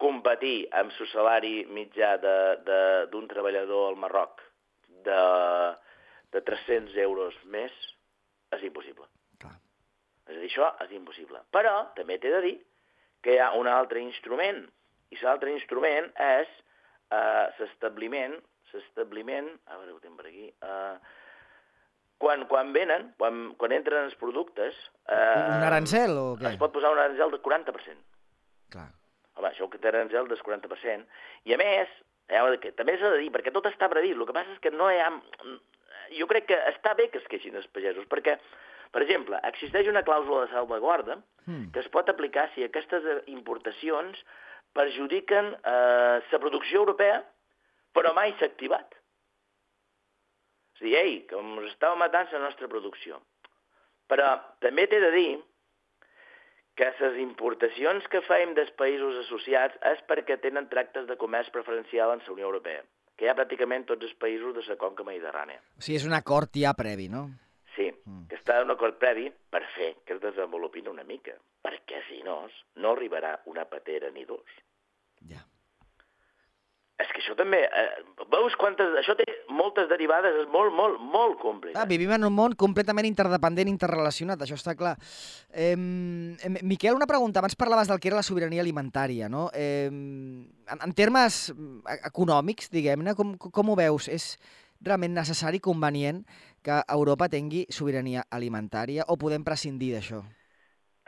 Competir 0.00 0.64
amb 0.80 0.92
el 0.96 1.08
salari 1.12 1.56
mitjà 1.70 2.14
d'un 2.20 3.26
treballador 3.28 3.90
al 3.90 3.98
Marroc 4.00 4.49
de, 5.06 5.20
de 6.34 6.42
300 6.46 6.96
euros 7.04 7.36
més 7.52 7.74
és 8.56 8.66
impossible. 8.66 9.06
Clar. 9.42 9.54
És 10.26 10.36
a 10.36 10.40
dir, 10.40 10.50
això 10.50 10.72
és 10.86 10.92
impossible. 10.96 11.42
Però 11.54 11.74
també 11.96 12.18
t'he 12.18 12.34
de 12.34 12.42
dir 12.46 12.56
que 13.24 13.36
hi 13.36 13.40
ha 13.42 13.52
un 13.58 13.68
altre 13.68 14.02
instrument, 14.02 14.62
i 15.10 15.18
l'altre 15.22 15.52
instrument 15.52 16.08
és 16.24 16.50
eh, 17.12 17.46
l'establiment, 17.58 18.36
l'establiment, 18.72 19.50
a 19.66 19.80
veure, 19.80 19.96
ho 19.96 20.02
tinc 20.02 20.16
per 20.18 20.28
aquí, 20.30 20.46
eh, 20.48 21.18
quan, 22.20 22.44
quan 22.50 22.72
venen, 22.76 23.10
quan, 23.18 23.50
quan 23.60 23.74
entren 23.74 24.06
els 24.08 24.16
productes... 24.20 24.76
Eh, 25.08 25.56
un 25.56 25.66
arancel 25.66 26.16
o 26.20 26.26
què? 26.38 26.54
Es 26.54 26.60
pot 26.60 26.72
posar 26.74 26.92
un 26.94 27.02
arancel 27.02 27.32
del 27.32 27.42
40%. 27.42 28.00
Clar. 28.74 28.86
Home, 29.38 29.50
això 29.50 29.70
que 29.72 29.80
té 29.80 29.90
arancel 29.90 30.28
del 30.30 30.42
40%. 30.46 31.06
I 31.48 31.56
a 31.56 31.60
més, 31.60 31.92
eh, 32.30 32.58
que 32.62 32.72
també 32.78 32.96
s'ha 32.98 33.12
de 33.14 33.20
dir, 33.24 33.30
perquè 33.34 33.52
tot 33.54 33.66
està 33.70 33.90
previst, 33.92 34.18
el 34.18 34.26
que 34.28 34.36
passa 34.36 34.54
és 34.54 34.62
que 34.64 34.72
no 34.74 34.90
hi 34.90 35.00
ha... 35.02 35.10
Jo 36.16 36.26
crec 36.30 36.48
que 36.48 36.58
està 36.72 36.94
bé 36.98 37.06
que 37.10 37.20
es 37.20 37.26
queixin 37.30 37.58
els 37.58 37.68
pagesos, 37.74 38.06
perquè, 38.10 38.36
per 38.94 39.02
exemple, 39.04 39.38
existeix 39.46 39.90
una 39.90 40.02
clàusula 40.06 40.46
de 40.46 40.52
salvaguarda 40.54 41.20
hmm. 41.46 41.68
que 41.74 41.82
es 41.84 41.90
pot 41.94 42.08
aplicar 42.10 42.48
si 42.54 42.64
aquestes 42.66 43.06
importacions 43.30 44.18
perjudiquen 44.74 45.52
eh, 45.54 46.16
la 46.32 46.42
producció 46.42 46.82
europea, 46.82 47.20
però 47.94 48.14
mai 48.14 48.34
s'ha 48.38 48.50
activat. 48.50 48.96
És 50.78 50.82
a 50.82 50.86
dir, 50.86 50.96
ei, 50.98 51.16
que 51.28 51.38
ens 51.38 51.70
estava 51.70 51.98
matant 51.98 52.30
la 52.32 52.44
nostra 52.46 52.70
producció. 52.70 53.20
Però 54.10 54.32
també 54.64 54.86
t'he 54.90 54.98
de 55.02 55.10
dir 55.14 55.30
que 56.78 56.88
les 57.00 57.18
importacions 57.22 58.06
que 58.12 58.22
fem 58.26 58.54
dels 58.56 58.70
països 58.78 59.18
associats 59.24 59.76
és 59.92 60.00
perquè 60.08 60.38
tenen 60.40 60.68
tractes 60.70 61.06
de 61.08 61.16
comerç 61.20 61.50
preferencial 61.54 62.14
en 62.14 62.24
la 62.24 62.32
Unió 62.32 62.48
Europea, 62.48 62.82
que 63.16 63.26
hi 63.26 63.30
ha 63.30 63.36
pràcticament 63.36 63.86
tots 63.88 64.06
els 64.08 64.16
països 64.22 64.54
de 64.56 64.64
la 64.68 64.78
conca 64.80 65.04
mediterrània. 65.04 65.60
O 65.76 65.84
sigui, 65.84 65.98
és 66.00 66.08
un 66.08 66.16
acord 66.16 66.56
ja 66.56 66.72
previ, 66.78 67.10
no? 67.12 67.28
Sí, 67.76 67.90
mm. 67.92 68.26
que 68.30 68.38
està 68.38 68.60
un 68.64 68.72
acord 68.74 68.98
previ 69.02 69.28
per 69.50 69.62
fer 69.76 69.94
que 70.04 70.16
es 70.16 70.22
desenvolupin 70.22 70.88
una 70.90 71.04
mica, 71.04 71.36
perquè 71.64 72.02
si 72.08 72.22
no, 72.26 72.42
no 72.76 72.96
arribarà 72.96 73.38
una 73.52 73.66
patera 73.68 74.10
ni 74.14 74.24
dos. 74.24 74.60
Ja. 75.28 75.44
És 77.00 77.08
que 77.14 77.22
això 77.22 77.34
també... 77.38 77.62
Eh, 77.64 78.02
veus 78.32 78.56
quantes... 78.60 78.92
Això 79.00 79.14
té 79.16 79.24
moltes 79.48 79.88
derivades, 79.90 80.36
és 80.42 80.48
molt, 80.52 80.74
molt, 80.76 81.00
molt 81.00 81.38
complicat. 81.40 81.78
Ah, 81.80 81.88
vivim 81.88 82.12
en 82.16 82.26
un 82.28 82.34
món 82.36 82.56
completament 82.60 83.08
interdependent, 83.08 83.70
interrelacionat, 83.72 84.42
això 84.44 84.58
està 84.58 84.76
clar. 84.78 84.96
Eh, 85.50 85.74
Miquel, 86.60 86.98
una 86.98 87.08
pregunta. 87.10 87.40
Abans 87.40 87.56
parlaves 87.58 87.88
del 87.88 88.00
que 88.00 88.12
era 88.12 88.20
la 88.20 88.26
sobirania 88.26 88.60
alimentària, 88.64 89.30
no? 89.32 89.48
Eh, 89.54 89.88
en, 89.88 90.80
en 90.80 90.96
termes 90.96 91.46
econòmics, 92.00 92.68
diguem-ne, 92.74 93.16
com, 93.18 93.36
com 93.40 93.72
ho 93.72 93.78
veus? 93.80 94.10
És 94.12 94.34
realment 94.84 95.16
necessari, 95.16 95.60
convenient, 95.60 96.24
que 96.64 96.82
Europa 96.92 97.30
tingui 97.32 97.64
sobirania 97.72 98.26
alimentària 98.28 99.08
o 99.08 99.16
podem 99.20 99.44
prescindir 99.46 99.94
d'això? 99.96 100.20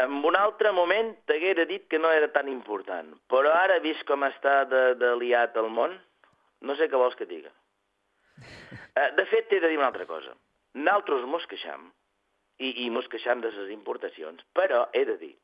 En 0.03 0.19
un 0.27 0.37
altre 0.37 0.73
moment 0.75 1.13
t'haguera 1.31 1.67
dit 1.71 1.85
que 1.91 1.99
no 2.01 2.11
era 2.11 2.29
tan 2.35 2.49
important, 2.51 3.13
però 3.31 3.53
ara, 3.55 3.79
vist 3.85 4.03
com 4.09 4.25
està 4.27 4.63
de, 4.71 4.83
de 4.99 5.13
liat 5.21 5.59
el 5.61 5.69
món, 5.71 5.95
no 6.67 6.77
sé 6.79 6.89
què 6.91 6.99
vols 6.99 7.19
que 7.19 7.29
diga. 7.31 7.53
Eh, 8.43 9.11
de 9.19 9.27
fet, 9.31 9.49
t'he 9.49 9.61
de 9.63 9.71
dir 9.71 9.79
una 9.79 9.91
altra 9.93 10.07
cosa. 10.09 10.35
Nosaltres 10.75 11.27
mos 11.29 11.47
queixam, 11.51 11.87
i, 12.59 12.87
i 12.87 12.91
mos 12.91 13.09
queixam 13.13 13.43
de 13.45 13.51
les 13.55 13.71
importacions, 13.75 14.43
però 14.59 14.87
he 14.93 15.05
de 15.09 15.19
dir 15.21 15.35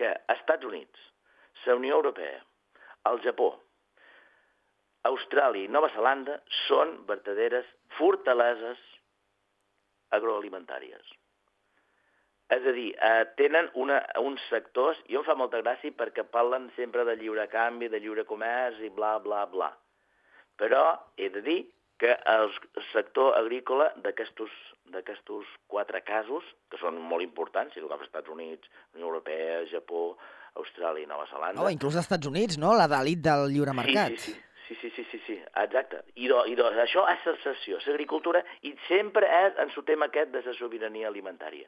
que 0.00 0.12
Estats 0.36 0.64
Units, 0.68 1.08
la 1.66 1.76
Unió 1.76 1.98
Europea, 2.00 2.40
el 3.10 3.20
Japó, 3.24 3.50
Austràlia 5.10 5.66
i 5.66 5.72
Nova 5.72 5.88
Zelanda 5.94 6.40
són 6.66 6.98
verdaderes 7.08 7.68
fortaleses 7.96 8.80
agroalimentàries. 10.16 11.19
És 12.50 12.64
a 12.66 12.72
dir, 12.74 12.88
eh, 12.98 13.26
tenen 13.38 13.68
una, 13.78 14.00
uns 14.18 14.42
sectors, 14.50 14.98
jo 15.08 15.20
em 15.20 15.26
fa 15.26 15.36
molta 15.38 15.60
gràcia 15.62 15.94
perquè 15.94 16.24
parlen 16.26 16.70
sempre 16.76 17.04
de 17.06 17.14
lliure 17.20 17.46
canvi, 17.52 17.88
de 17.88 18.00
lliure 18.02 18.26
comerç 18.26 18.80
i 18.82 18.90
bla, 18.90 19.18
bla, 19.22 19.44
bla. 19.46 19.70
Però 20.58 20.82
he 21.16 21.30
de 21.30 21.44
dir 21.46 21.60
que 22.00 22.16
el 22.32 22.50
sector 22.90 23.36
agrícola 23.36 23.90
d'aquests 24.02 25.54
quatre 25.68 26.02
casos, 26.02 26.44
que 26.72 26.80
són 26.80 26.98
molt 26.98 27.22
importants, 27.22 27.74
si 27.74 27.80
tu 27.80 27.86
agafes 27.86 28.08
Estats 28.08 28.32
Units, 28.32 28.70
Unió 28.96 29.10
Europea, 29.12 29.62
Japó, 29.70 30.16
Austràlia 30.58 31.04
i 31.04 31.08
Nova 31.10 31.28
Zelanda... 31.30 31.62
Oh, 31.62 31.70
inclús 31.70 31.94
als 31.94 32.08
Estats 32.08 32.26
Units, 32.26 32.58
no? 32.58 32.72
La 32.74 32.88
d'elit 32.90 33.20
del 33.22 33.50
lliure 33.52 33.76
mercat. 33.76 34.16
Sí, 34.16 34.32
sí, 34.32 34.32
sí. 34.32 34.46
Sí, 34.70 34.76
sí, 34.80 34.90
sí, 34.94 35.04
sí, 35.10 35.18
sí, 35.26 35.34
exacte. 35.58 36.04
I, 36.14 36.28
do, 36.30 36.44
i 36.46 36.54
do, 36.54 36.68
això 36.78 37.02
és 37.10 37.24
la 37.26 37.32
sessió, 37.42 37.80
l'agricultura, 37.82 38.42
i 38.62 38.70
sempre 38.86 39.26
és 39.26 39.56
en 39.58 39.72
el 39.74 39.86
tema 39.88 40.06
aquest 40.06 40.30
de 40.30 40.44
la 40.46 40.54
sobirania 40.54 41.08
alimentària. 41.10 41.66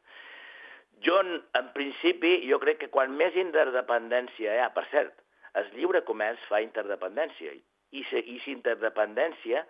Jo, 1.03 1.19
en 1.59 1.69
principi, 1.75 2.37
jo 2.49 2.61
crec 2.63 2.83
que 2.85 2.91
quan 2.95 3.15
més 3.19 3.37
interdependència 3.39 4.55
hi 4.55 4.63
ha, 4.63 4.71
per 4.75 4.85
cert, 4.93 5.15
el 5.59 5.71
lliure 5.77 6.05
comerç 6.09 6.43
fa 6.49 6.63
interdependència, 6.65 7.53
i 7.53 7.63
i 7.93 8.39
si 8.41 8.53
interdependència 8.53 9.65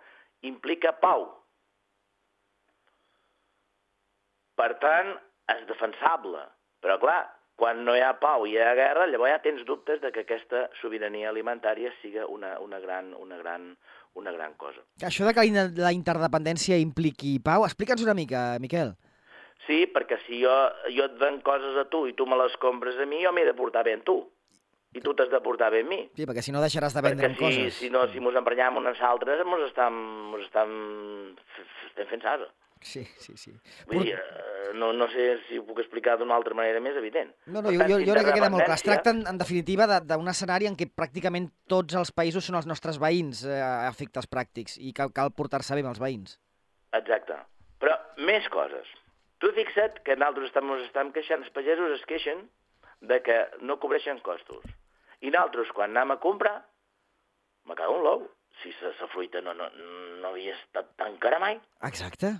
implica 0.47 0.93
pau. 1.01 1.25
Per 4.55 4.69
tant, 4.79 5.15
és 5.51 5.63
defensable. 5.67 6.43
Però, 6.83 6.99
clar, 7.01 7.21
quan 7.59 7.83
no 7.85 7.95
hi 7.95 8.03
ha 8.03 8.13
pau 8.19 8.45
i 8.47 8.53
hi 8.55 8.61
ha 8.61 8.73
guerra, 8.77 9.07
llavors 9.09 9.33
ja 9.33 9.41
tens 9.43 9.63
dubtes 9.67 10.01
de 10.01 10.11
que 10.13 10.23
aquesta 10.23 10.67
sobirania 10.81 11.29
alimentària 11.29 11.91
siga 12.01 12.27
una, 12.31 12.55
una, 12.63 12.79
gran, 12.83 13.13
una, 13.19 13.37
gran, 13.41 13.73
una 14.19 14.33
gran 14.35 14.55
cosa. 14.59 14.83
Això 15.03 15.27
de 15.27 15.33
que 15.35 15.45
la 15.79 15.93
interdependència 15.95 16.79
impliqui 16.81 17.37
pau, 17.43 17.67
explica'ns 17.67 18.05
una 18.05 18.17
mica, 18.17 18.45
Miquel. 18.63 18.95
Sí, 19.67 19.83
perquè 19.87 20.17
si 20.25 20.41
jo, 20.41 20.53
jo 20.91 21.07
et 21.07 21.19
ven 21.19 21.39
coses 21.45 21.77
a 21.79 21.85
tu 21.91 22.03
i 22.09 22.15
tu 22.17 22.27
me 22.27 22.39
les 22.39 22.55
compres 22.59 22.97
a 22.99 23.07
mi, 23.07 23.21
jo 23.23 23.31
m'he 23.31 23.45
de 23.47 23.55
portar 23.55 23.85
bé 23.87 23.95
amb 23.97 24.07
tu. 24.07 24.17
I 24.93 25.01
tu 25.01 25.13
t'has 25.17 25.31
de 25.31 25.39
portar 25.41 25.71
bé 25.73 25.81
amb 25.81 25.89
mi. 25.89 26.01
Sí, 26.17 26.25
perquè 26.29 26.43
si 26.45 26.53
no 26.53 26.61
deixaràs 26.61 26.93
de 26.93 27.01
vendre 27.01 27.31
si, 27.31 27.39
coses. 27.39 27.77
si 27.79 27.89
no, 27.93 28.03
si 28.11 28.21
mos 28.21 28.35
emprenyam 28.37 28.77
unes 28.81 28.99
altres, 29.01 29.41
mos 29.47 29.63
estem, 29.65 29.95
mos 30.33 30.43
estem, 30.45 30.75
estem 31.89 32.11
fent 32.11 32.27
sasa. 32.27 32.51
Sí, 32.83 33.05
sí, 33.17 33.37
sí. 33.37 33.53
Vull 33.87 34.03
dir, 34.03 34.17
eh, 34.19 34.71
no, 34.75 34.91
no 34.93 35.07
sé 35.09 35.37
si 35.47 35.57
ho 35.57 35.63
puc 35.65 35.79
explicar 35.81 36.17
d'una 36.19 36.35
altra 36.35 36.53
manera 36.57 36.81
més 36.83 36.97
evident. 36.99 37.31
No, 37.47 37.61
no, 37.63 37.71
jo, 37.71 37.87
jo, 37.87 37.99
jo 38.03 38.15
crec 38.17 38.27
que 38.27 38.35
queda 38.35 38.49
molt 38.51 38.65
clar. 38.67 38.75
Es 38.75 38.83
tracta, 38.83 39.13
en, 39.15 39.23
en 39.29 39.39
definitiva, 39.39 39.87
d'un 40.03 40.31
escenari 40.31 40.67
en 40.67 40.75
què 40.77 40.89
pràcticament 40.91 41.47
tots 41.71 41.95
els 41.95 42.11
països 42.11 42.45
són 42.45 42.59
els 42.59 42.67
nostres 42.69 42.99
veïns 43.01 43.45
eh, 43.47 43.55
a 43.63 43.87
efectes 43.87 44.27
pràctics 44.29 44.75
i 44.83 44.91
cal, 44.97 45.15
cal 45.15 45.31
portar-se 45.31 45.79
bé 45.79 45.85
amb 45.85 45.93
els 45.93 46.03
veïns. 46.03 46.35
Exacte. 46.99 47.39
Però 47.81 47.95
més 48.27 48.51
coses. 48.51 48.91
Tu 49.43 49.51
fixa't 49.57 49.99
que 50.07 50.15
nosaltres 50.15 50.51
estem, 50.51 50.69
ens 50.71 50.85
estem 50.87 51.11
queixant, 51.15 51.43
els 51.43 51.55
pagesos 51.55 51.97
es 51.97 52.05
queixen 52.07 52.45
de 53.03 53.19
que 53.25 53.39
no 53.67 53.79
cobreixen 53.83 54.21
costos. 54.23 54.63
I 55.19 55.33
nosaltres, 55.33 55.73
quan 55.75 55.91
anem 55.91 56.15
a 56.15 56.21
comprar, 56.23 56.55
me 57.67 57.75
cago 57.79 57.99
un 57.99 58.07
l'ou. 58.07 58.23
Si 58.61 58.69
la 58.79 59.07
fruita 59.09 59.41
no, 59.41 59.55
no, 59.57 59.67
no 60.21 60.29
havia 60.29 60.53
estat 60.55 60.93
tan 60.95 61.17
cara 61.19 61.39
mai. 61.41 61.57
Exacte. 61.89 62.35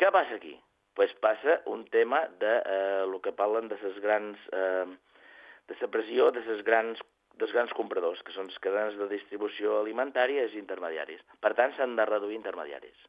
Què 0.00 0.12
passa 0.14 0.38
aquí? 0.38 0.54
pues 0.96 1.12
passa 1.20 1.60
un 1.66 1.84
tema 1.84 2.26
de 2.40 2.52
eh, 2.64 3.04
el 3.04 3.20
que 3.20 3.32
parlen 3.32 3.68
de 3.68 3.76
les 3.82 4.00
grans... 4.00 4.40
Eh, 4.50 4.86
de 5.68 5.74
la 5.80 5.88
pressió 5.90 6.30
de 6.30 6.40
les 6.46 6.62
grans 6.64 7.00
dels 7.36 7.52
grans 7.52 7.72
compradors, 7.76 8.22
que 8.24 8.32
són 8.32 8.46
les 8.48 8.58
cadenes 8.64 8.94
de 8.96 9.08
distribució 9.10 9.80
alimentària 9.82 10.46
i 10.46 10.56
intermediaris. 10.56 11.20
Per 11.42 11.52
tant, 11.58 11.74
s'han 11.76 11.96
de 11.98 12.06
reduir 12.08 12.38
intermediaris. 12.38 13.02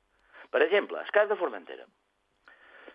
Per 0.51 0.59
exemple, 0.65 0.99
el 0.99 1.13
cas 1.15 1.29
de 1.29 1.37
Formentera. 1.39 1.85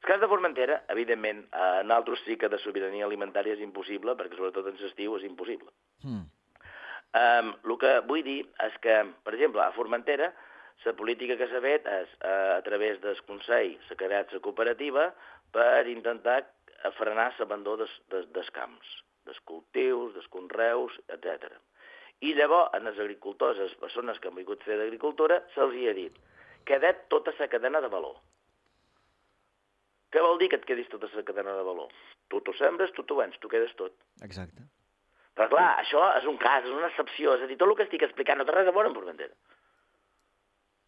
El 0.03 0.09
cas 0.09 0.21
de 0.21 0.27
Formentera, 0.27 0.81
evidentment, 0.91 1.45
eh, 1.55 1.81
en 1.81 1.93
altres 1.95 2.19
sí 2.27 2.35
que 2.37 2.49
de 2.51 2.59
sobirania 2.59 3.07
alimentària 3.07 3.55
és 3.55 3.61
impossible, 3.63 4.17
perquè 4.19 4.35
sobretot 4.35 4.67
en 4.67 4.81
l'estiu 4.81 5.15
és 5.15 5.27
impossible. 5.29 5.71
Mm. 6.03 6.25
Um, 7.13 7.53
el 7.69 7.77
que 7.79 7.93
vull 8.09 8.25
dir 8.27 8.41
és 8.65 8.79
que, 8.83 8.97
per 9.23 9.35
exemple, 9.37 9.63
a 9.63 9.71
Formentera, 9.77 10.33
la 10.83 10.95
política 10.99 11.37
que 11.39 11.47
s'ha 11.47 11.61
fet 11.63 11.87
és, 11.87 12.17
uh, 12.19 12.57
a 12.57 12.63
través 12.67 12.99
del 13.05 13.21
Consell, 13.29 13.77
s'ha 13.87 13.99
creat 14.01 14.33
la 14.35 14.41
cooperativa 14.43 15.05
per 15.55 15.87
intentar 15.87 16.41
frenar 16.99 17.29
l'abandó 17.39 17.77
des, 17.77 17.95
des, 18.11 18.27
des 18.35 18.51
camps, 18.57 18.97
dels 19.29 19.39
cultius, 19.47 20.17
dels 20.17 20.27
conreus, 20.35 20.99
etc. 21.15 21.53
I 22.27 22.35
llavors, 22.35 22.75
en 22.75 22.91
els 22.91 22.99
agricultors, 22.99 23.63
les 23.63 23.79
persones 23.79 24.19
que 24.19 24.33
han 24.33 24.41
vingut 24.41 24.67
fer 24.67 24.81
d'agricultura, 24.81 25.45
se'ls 25.55 25.79
ha 25.87 25.95
dit 25.95 26.19
que 26.67 26.95
tota 27.09 27.39
la 27.39 27.49
cadena 27.55 27.81
de 27.81 27.89
valor. 27.93 28.19
Què 30.13 30.21
vol 30.21 30.39
dir 30.41 30.51
que 30.53 30.61
et 30.61 30.69
quedis 30.69 30.91
tota 30.93 31.09
la 31.17 31.25
cadena 31.25 31.57
de 31.57 31.65
valor? 31.65 31.89
Tu 32.29 32.41
t'ho 32.45 32.53
sembres, 32.59 32.93
tu 32.93 33.05
t'ho 33.09 33.17
vens, 33.23 33.39
tu 33.41 33.49
quedes 33.49 33.73
tot. 33.79 33.95
Exacte. 34.25 34.67
Però 35.33 35.49
clar, 35.49 35.71
això 35.81 36.05
és 36.19 36.29
un 36.29 36.37
cas, 36.41 36.67
és 36.67 36.75
una 36.75 36.91
excepció, 36.91 37.39
és 37.39 37.45
a 37.45 37.49
dir, 37.49 37.57
tot 37.57 37.71
el 37.71 37.79
que 37.79 37.87
estic 37.87 38.05
explicant 38.05 38.41
no 38.41 38.45
té 38.45 38.53
res 38.53 38.69
a 38.69 38.75
veure 38.77 38.91
amb 38.91 38.99
Formentera. 38.99 39.33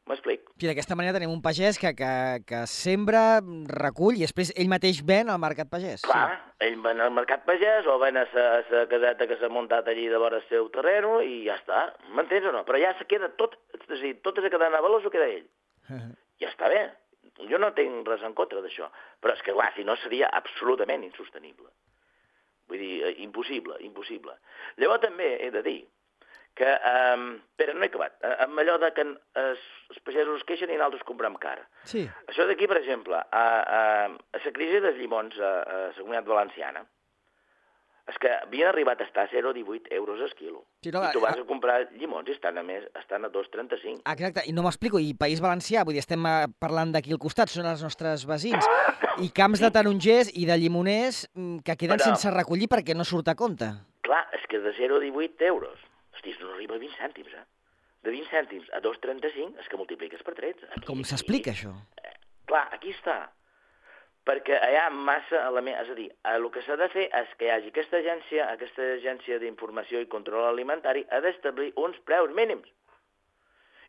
M'explic. 0.04 0.42
I 0.60 0.68
d'aquesta 0.68 0.96
manera 1.00 1.16
tenim 1.16 1.30
un 1.32 1.40
pagès 1.40 1.78
que, 1.80 1.94
que, 1.96 2.08
que 2.44 2.58
sembra, 2.68 3.40
recull 3.70 4.18
i 4.18 4.26
després 4.26 4.50
ell 4.52 4.68
mateix 4.68 5.00
ven 5.08 5.30
al 5.32 5.40
mercat 5.40 5.70
pagès. 5.70 6.04
Clar, 6.04 6.26
sí. 6.34 6.66
ell 6.66 6.76
ven 6.84 7.00
al 7.00 7.14
mercat 7.16 7.46
pagès 7.48 7.88
o 7.88 7.94
ven 8.02 8.20
a 8.20 8.26
la 8.34 8.82
caseta 8.90 9.24
que 9.30 9.38
s'ha 9.40 9.48
muntat 9.48 9.88
allí 9.88 10.04
de 10.12 10.20
vora 10.20 10.42
el 10.42 10.44
seu 10.50 10.68
terreno 10.74 11.22
i 11.24 11.46
ja 11.46 11.56
està. 11.56 11.86
M'entens 12.12 12.50
o 12.50 12.52
no? 12.52 12.66
Però 12.68 12.82
ja 12.82 12.92
se 12.98 13.08
queda 13.08 13.32
tot, 13.40 13.56
és 13.80 13.88
a 13.88 14.02
dir, 14.02 14.12
tota 14.28 14.44
la 14.44 14.52
cadena 14.52 14.76
de 14.76 14.84
valor 14.84 15.00
s'ho 15.00 15.14
queda 15.14 15.30
ell. 15.38 15.48
ja 16.44 16.52
està 16.52 16.68
bé 16.68 16.84
jo 17.50 17.58
no 17.58 17.72
tinc 17.74 18.06
res 18.08 18.22
en 18.22 18.34
contra 18.38 18.62
d'això, 18.62 18.90
però 19.20 19.34
és 19.34 19.42
que, 19.42 19.54
clar, 19.56 19.72
si 19.74 19.84
no 19.84 19.96
seria 20.02 20.30
absolutament 20.32 21.04
insostenible. 21.06 21.70
Vull 22.70 22.80
dir, 22.80 22.94
eh, 23.04 23.14
impossible, 23.24 23.76
impossible. 23.84 24.36
Llavors 24.80 25.02
també 25.02 25.34
he 25.42 25.50
de 25.52 25.62
dir 25.66 25.80
que, 26.54 26.70
um, 26.86 27.26
però 27.58 27.74
no 27.74 27.82
he 27.82 27.90
acabat, 27.90 28.14
eh, 28.22 28.34
amb 28.44 28.60
allò 28.62 28.76
de 28.78 28.90
que 28.94 29.04
els, 29.04 29.62
els 29.90 30.02
pagesos 30.06 30.38
es 30.38 30.46
queixen 30.46 30.70
i 30.70 30.78
nosaltres 30.78 31.02
comprem 31.08 31.34
cara. 31.42 31.66
Sí. 31.90 32.04
Això 32.30 32.46
d'aquí, 32.46 32.68
per 32.70 32.78
exemple, 32.78 33.18
a, 33.18 33.44
a, 33.78 33.80
a 34.06 34.42
la 34.44 34.52
crisi 34.54 34.80
dels 34.84 35.00
llimons 35.00 35.38
a, 35.40 35.54
a 35.62 35.80
la 35.88 35.96
comunitat 35.98 36.30
valenciana, 36.30 36.84
és 38.04 38.18
que 38.20 38.28
havien 38.28 38.68
arribat 38.68 39.00
a 39.00 39.06
estar 39.06 39.24
a 39.24 39.30
0,18 39.30 39.88
euros 39.96 40.20
al 40.20 40.32
quilo. 40.36 40.64
Sí, 40.84 40.90
no, 40.92 41.00
I 41.00 41.12
tu 41.14 41.22
vas 41.22 41.38
a 41.40 41.44
comprar 41.48 41.78
llimons 41.96 42.28
i 42.28 42.34
estan 42.34 42.58
a, 42.60 42.64
més, 42.66 42.84
estan 43.00 43.24
a 43.24 43.30
2,35. 43.32 44.02
Exacte, 44.12 44.44
i 44.44 44.52
no 44.52 44.64
m'explico, 44.66 45.00
i 45.00 45.14
País 45.16 45.40
Valencià, 45.40 45.86
vull 45.88 45.96
dir, 45.96 46.02
estem 46.04 46.26
eh, 46.28 46.34
parlant 46.60 46.92
d'aquí 46.92 47.14
al 47.16 47.20
costat, 47.22 47.52
són 47.52 47.68
els 47.70 47.84
nostres 47.84 48.26
veïns, 48.28 48.68
i 49.24 49.30
camps 49.32 49.62
sí. 49.62 49.64
de 49.64 49.72
tarongers 49.72 50.32
i 50.36 50.44
de 50.50 50.58
llimoners 50.60 51.24
mm, 51.32 51.62
que 51.64 51.78
queden 51.80 51.96
Però, 51.96 52.10
sense 52.12 52.34
recollir 52.34 52.68
perquè 52.72 52.96
no 52.96 53.08
surt 53.08 53.32
a 53.32 53.36
compte. 53.38 53.70
Clar, 54.04 54.20
és 54.36 54.44
que 54.52 54.60
de 54.60 54.74
0,18 54.76 55.48
euros, 55.48 55.80
hosti, 56.12 56.36
no 56.42 56.52
arriba 56.58 56.76
a 56.76 56.82
20 56.82 57.00
cèntims, 57.00 57.32
eh? 57.40 57.46
De 58.04 58.12
20 58.12 58.28
cèntims 58.28 58.68
a 58.76 58.82
2,35 58.84 59.64
és 59.64 59.70
que 59.72 59.80
multipliques 59.80 60.20
per 60.26 60.36
13. 60.36 60.68
Aquí, 60.74 60.84
Com 60.90 61.00
s'explica, 61.08 61.56
això? 61.56 61.72
Eh, 62.04 62.12
clar, 62.44 62.66
aquí 62.76 62.92
està 62.92 63.16
perquè 64.28 64.56
hi 64.56 64.76
ha 64.80 64.86
massa 64.90 65.42
elements, 65.48 65.82
és 65.84 65.90
a 65.92 65.98
dir, 65.98 66.08
el 66.32 66.46
que 66.52 66.62
s'ha 66.64 66.78
de 66.80 66.88
fer 66.94 67.04
és 67.20 67.34
que 67.38 67.48
hi 67.48 67.52
hagi 67.52 67.72
aquesta 67.72 68.00
agència, 68.00 68.46
aquesta 68.56 68.86
agència 68.94 69.38
d'informació 69.42 70.00
i 70.00 70.08
control 70.14 70.46
alimentari 70.48 71.04
ha 71.10 71.20
d'establir 71.24 71.72
uns 71.80 71.98
preus 72.08 72.32
mínims. 72.36 72.70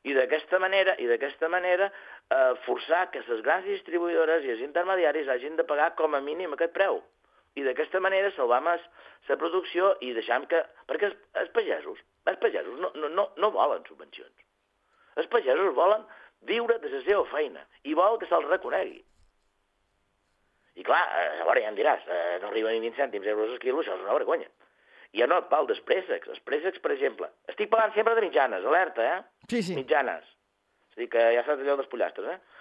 I 0.05 0.13
d'aquesta 0.13 0.59
manera, 0.61 0.93
i 1.01 1.07
d'aquesta 1.09 1.49
manera 1.49 1.87
eh, 1.89 2.53
forçar 2.65 3.07
que 3.13 3.23
les 3.25 3.41
grans 3.47 3.65
distribuïdores 3.65 4.45
i 4.45 4.51
els 4.53 4.61
intermediaris 4.67 5.31
hagin 5.33 5.55
de 5.57 5.65
pagar 5.65 5.95
com 5.97 6.13
a 6.13 6.21
mínim 6.21 6.53
aquest 6.53 6.75
preu. 6.75 7.01
I 7.55 7.63
d'aquesta 7.63 8.01
manera 8.03 8.29
salvam 8.35 8.67
la 8.67 9.37
producció 9.39 9.95
i 10.03 10.11
deixam 10.13 10.45
que... 10.51 10.59
Perquè 10.89 11.09
els, 11.09 11.17
els 11.41 11.49
pagesos 11.55 12.03
Els 12.25 12.39
pagesos 12.41 12.79
no, 12.81 12.91
no, 12.95 13.09
no, 13.09 13.25
no 13.37 13.51
volen 13.53 13.83
subvencions. 13.87 14.33
Els 15.15 15.27
pagesos 15.31 15.73
volen 15.77 16.03
viure 16.49 16.77
de 16.81 16.89
la 16.89 17.01
seva 17.05 17.25
feina 17.31 17.61
i 17.83 17.93
vol 17.97 18.19
que 18.19 18.27
se'ls 18.29 18.49
reconegui. 18.49 19.03
I 20.75 20.83
clar, 20.83 21.01
eh, 21.07 21.41
a 21.41 21.47
veure, 21.47 21.63
ja 21.63 21.71
em 21.71 21.77
diràs, 21.77 22.03
eh, 22.07 22.37
no 22.41 22.49
arriben 22.49 22.75
ni 22.75 22.89
20 22.89 22.99
cèntims 22.99 23.27
euros 23.31 23.51
al 23.51 23.59
quilo, 23.59 23.79
això 23.81 23.95
és 23.95 24.03
una 24.03 24.17
vergonya. 24.17 24.49
I 25.15 25.21
ja 25.21 25.27
no 25.31 25.37
et 25.39 25.47
pal 25.51 25.67
dels 25.69 25.79
préssecs. 25.87 26.27
Els 26.27 26.41
préssecs, 26.43 26.81
per 26.83 26.91
exemple, 26.91 27.29
estic 27.47 27.69
pagant 27.71 27.93
sempre 27.95 28.15
de 28.15 28.25
mitjanes, 28.25 28.65
alerta, 28.65 29.05
eh? 29.05 29.21
Sí, 29.47 29.61
sí. 29.63 29.77
Mitjanes. 29.77 30.27
És 30.91 30.97
a 30.97 31.01
dir, 31.01 31.09
que 31.13 31.23
ja 31.37 31.45
saps 31.45 31.63
allò 31.63 31.77
dels 31.79 31.91
pollastres, 31.91 32.35
eh? 32.35 32.55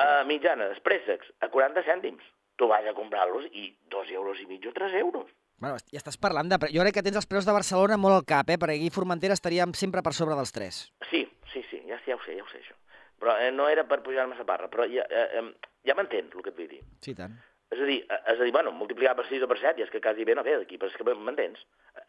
Uh, 0.00 0.22
mitjanes, 0.28 0.78
préssecs, 0.84 1.32
a 1.40 1.48
40 1.52 1.82
cèntims. 1.84 2.24
Tu 2.56 2.68
vas 2.68 2.84
a 2.84 2.94
comprar-los 2.96 3.46
i 3.56 3.70
2 3.92 4.12
euros 4.16 4.40
i 4.40 4.46
mig 4.46 4.64
o 4.68 4.72
3 4.76 4.94
euros. 5.00 5.32
Bueno, 5.60 5.76
ja 5.92 6.00
estàs 6.00 6.16
parlant 6.20 6.48
de... 6.48 6.56
Jo 6.72 6.84
crec 6.84 6.98
que 6.98 7.04
tens 7.04 7.18
els 7.20 7.28
preus 7.28 7.48
de 7.48 7.52
Barcelona 7.56 7.98
molt 8.00 8.16
al 8.16 8.28
cap, 8.28 8.48
eh? 8.52 8.56
Perquè 8.60 8.76
aquí 8.78 8.92
Formentera 8.92 9.36
estaríem 9.36 9.72
sempre 9.76 10.04
per 10.04 10.12
sobre 10.16 10.36
dels 10.36 10.52
3. 10.56 10.78
Sí, 11.10 11.24
sí, 11.52 11.64
sí, 11.68 11.82
ja, 11.88 11.98
ja 12.06 12.16
ho 12.16 12.22
sé, 12.24 12.36
ja 12.36 12.44
ho 12.44 12.48
sé, 12.52 12.62
això. 12.62 12.76
Però 13.20 13.36
eh, 13.36 13.50
no 13.52 13.68
era 13.68 13.84
per 13.88 14.00
pujar-me 14.04 14.38
la 14.38 14.46
parra, 14.48 14.68
però 14.72 14.86
ja, 14.88 15.04
eh, 15.08 15.40
eh, 15.40 15.70
ja 15.86 15.96
m'entens 15.96 16.34
el 16.34 16.44
que 16.44 16.52
et 16.54 16.60
vull 16.60 16.70
dir. 16.70 16.80
Sí, 17.04 17.14
tant. 17.18 17.36
És 17.70 17.78
a 17.78 17.86
dir, 17.86 17.98
eh, 18.08 18.20
és 18.32 18.40
a 18.40 18.46
dir, 18.46 18.52
bueno, 18.56 18.72
multiplicar 18.72 19.14
per 19.18 19.26
6 19.28 19.44
o 19.44 19.50
per 19.50 19.58
7 19.60 19.82
i 19.82 19.86
és 19.86 19.92
que 19.92 20.00
quasi 20.02 20.24
bé 20.24 20.34
no 20.34 20.44
ve 20.46 20.56
d'aquí, 20.56 20.78
però 20.80 20.90
és 20.90 20.96
que 20.96 21.06
m'entens? 21.14 21.66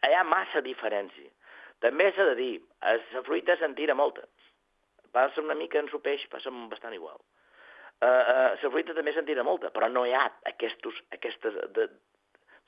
Hi 0.08 0.16
ha 0.16 0.24
massa 0.24 0.64
diferència. 0.64 1.30
També 1.84 2.08
s'ha 2.14 2.24
de 2.30 2.38
dir, 2.38 2.52
a 2.80 2.96
la 2.96 3.22
fruita 3.26 3.58
se'n 3.58 3.76
tira 3.78 3.94
molta. 3.98 4.24
Passa 5.12 5.42
una 5.42 5.54
mica 5.58 5.78
en 5.82 5.90
su 5.92 6.00
peix, 6.00 6.24
passa 6.32 6.50
bastant 6.70 6.94
igual. 6.96 7.20
Uh, 8.02 8.06
uh, 8.08 8.46
la 8.58 8.70
fruita 8.70 8.94
també 8.96 9.12
se'n 9.14 9.26
tira 9.28 9.44
molta, 9.46 9.70
però 9.70 9.88
no 9.90 10.06
hi 10.06 10.14
ha 10.16 10.24
aquestos, 10.50 10.96
aquestes 11.14 11.58
de, 11.76 11.88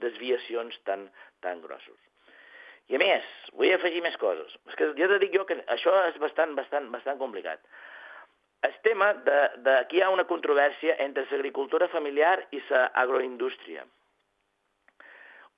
desviacions 0.03 0.77
tan, 0.87 1.09
tan 1.43 1.63
grossos. 1.63 1.99
I 2.93 2.99
a 2.99 3.01
més, 3.01 3.27
vull 3.57 3.73
afegir 3.73 4.03
més 4.05 4.17
coses. 4.21 4.55
És 4.69 4.77
que 4.79 4.91
ja 4.99 5.09
te 5.09 5.19
dic 5.23 5.35
jo 5.35 5.47
que 5.49 5.57
això 5.73 5.95
és 6.11 6.19
bastant, 6.21 6.53
bastant, 6.59 6.91
bastant 6.93 7.19
complicat. 7.23 7.63
El 8.65 8.75
tema 8.83 9.13
de, 9.27 9.41
de 9.65 9.73
aquí 9.79 9.99
hi 9.99 10.03
ha 10.05 10.13
una 10.13 10.25
controvèrsia 10.25 10.97
entre 11.05 11.27
l'agricultura 11.31 11.89
familiar 11.93 12.39
i 12.57 12.63
l'agroindústria. 12.71 13.85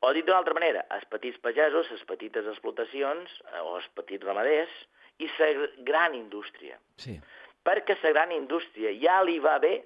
O 0.05 0.13
dit 0.13 0.27
d'una 0.27 0.41
altra 0.43 0.55
manera, 0.57 0.83
els 0.97 1.07
petits 1.13 1.39
pagesos, 1.45 1.89
les 1.91 2.03
petites 2.09 2.49
explotacions 2.51 3.33
eh, 3.47 3.61
o 3.63 3.77
els 3.79 3.87
petits 3.97 4.27
ramaders 4.27 4.73
i 5.23 5.31
la 5.39 5.51
gran 5.89 6.17
indústria. 6.19 6.77
Sí. 7.01 7.17
Perquè 7.67 7.97
la 8.03 8.13
gran 8.13 8.35
indústria 8.35 8.93
ja 9.01 9.21
li 9.23 9.39
va 9.43 9.57
bé 9.63 9.77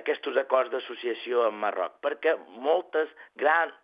aquests 0.00 0.36
acords 0.42 0.74
d'associació 0.74 1.46
amb 1.46 1.62
Marroc, 1.62 2.00
perquè 2.04 2.34
moltes 2.66 3.12
grans, 3.42 3.74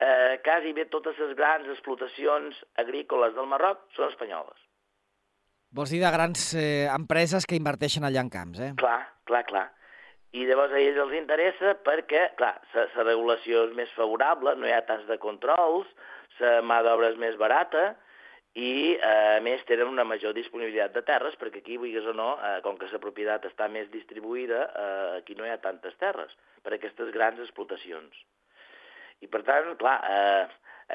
eh, 0.00 0.40
quasi 0.44 0.72
bé 0.72 0.88
totes 0.92 1.18
les 1.22 1.36
grans 1.36 1.68
explotacions 1.68 2.64
agrícoles 2.82 3.36
del 3.36 3.46
Marroc 3.52 3.84
són 3.94 4.10
espanyoles. 4.10 4.65
Vols 5.76 5.90
dir 5.92 5.98
de 6.00 6.08
grans 6.08 6.42
eh, 6.56 6.86
empreses 6.88 7.44
que 7.44 7.56
inverteixen 7.58 8.06
allà 8.08 8.22
en 8.24 8.30
camps, 8.32 8.60
eh? 8.64 8.70
Clar, 8.80 9.00
clar, 9.28 9.42
clar. 9.44 9.66
I 10.32 10.46
llavors 10.48 10.72
a 10.72 10.80
ells 10.80 10.96
els 11.02 11.12
interessa 11.18 11.74
perquè, 11.84 12.22
clar, 12.38 12.54
la 12.72 13.04
regulació 13.04 13.66
és 13.68 13.74
més 13.76 13.92
favorable, 13.96 14.54
no 14.56 14.68
hi 14.68 14.72
ha 14.72 14.80
tants 14.88 15.04
de 15.08 15.18
controls, 15.20 15.90
la 16.40 16.62
mà 16.64 16.80
d'obra 16.84 17.10
és 17.12 17.20
més 17.20 17.36
barata 17.40 17.90
i, 18.56 18.96
eh, 18.96 19.36
a 19.36 19.40
més, 19.44 19.64
tenen 19.68 19.92
una 19.92 20.04
major 20.08 20.32
disponibilitat 20.36 20.96
de 20.96 21.02
terres, 21.04 21.36
perquè 21.36 21.60
aquí, 21.60 21.76
vulguis 21.76 22.08
o 22.08 22.14
no, 22.16 22.32
eh, 22.40 22.58
com 22.64 22.78
que 22.80 22.88
la 22.88 23.00
propietat 23.02 23.44
està 23.50 23.68
més 23.68 23.90
distribuïda, 23.92 24.62
eh, 24.64 25.18
aquí 25.20 25.36
no 25.36 25.44
hi 25.44 25.52
ha 25.52 25.60
tantes 25.60 25.96
terres 26.00 26.32
per 26.64 26.72
aquestes 26.72 27.12
grans 27.12 27.42
explotacions. 27.44 28.16
I, 29.20 29.28
per 29.28 29.42
tant, 29.44 29.74
clar, 29.76 29.98
eh, 30.08 30.46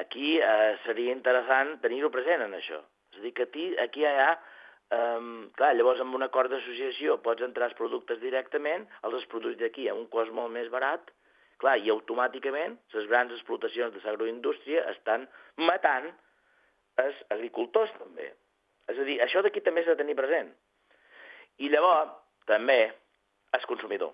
aquí 0.02 0.40
eh, 0.42 0.72
seria 0.82 1.14
interessant 1.14 1.78
tenir-ho 1.86 2.10
present 2.10 2.42
en 2.48 2.58
això. 2.58 2.82
És 3.12 3.20
a 3.20 3.22
dir, 3.28 3.32
que 3.38 3.46
aquí 3.46 4.02
hi 4.02 4.10
ha 4.10 4.32
Um, 4.92 5.48
clar, 5.56 5.72
llavors 5.72 6.02
amb 6.04 6.12
un 6.18 6.24
acord 6.26 6.52
d'associació 6.52 7.16
pots 7.24 7.44
entrar 7.46 7.70
els 7.70 7.76
productes 7.78 8.18
directament, 8.20 8.84
els 9.08 9.24
produïts 9.32 9.60
d'aquí 9.62 9.86
a 9.88 9.94
un 9.96 10.04
cost 10.12 10.34
molt 10.36 10.52
més 10.52 10.68
barat, 10.72 11.06
clar, 11.62 11.78
i 11.80 11.88
automàticament 11.94 12.74
les 12.92 13.06
grans 13.08 13.32
explotacions 13.32 13.94
de 13.94 14.02
l'agroindústria 14.04 14.82
estan 14.90 15.24
matant 15.56 16.10
els 17.00 17.22
agricultors 17.32 17.92
també. 17.98 18.32
És 18.92 18.98
a 18.98 19.06
dir, 19.06 19.16
això 19.24 19.40
d'aquí 19.40 19.62
també 19.64 19.84
s'ha 19.84 19.94
de 19.94 20.02
tenir 20.02 20.16
present. 20.18 20.50
I 21.62 21.70
llavors, 21.72 22.12
també, 22.50 22.92
el 23.56 23.64
consumidor. 23.70 24.12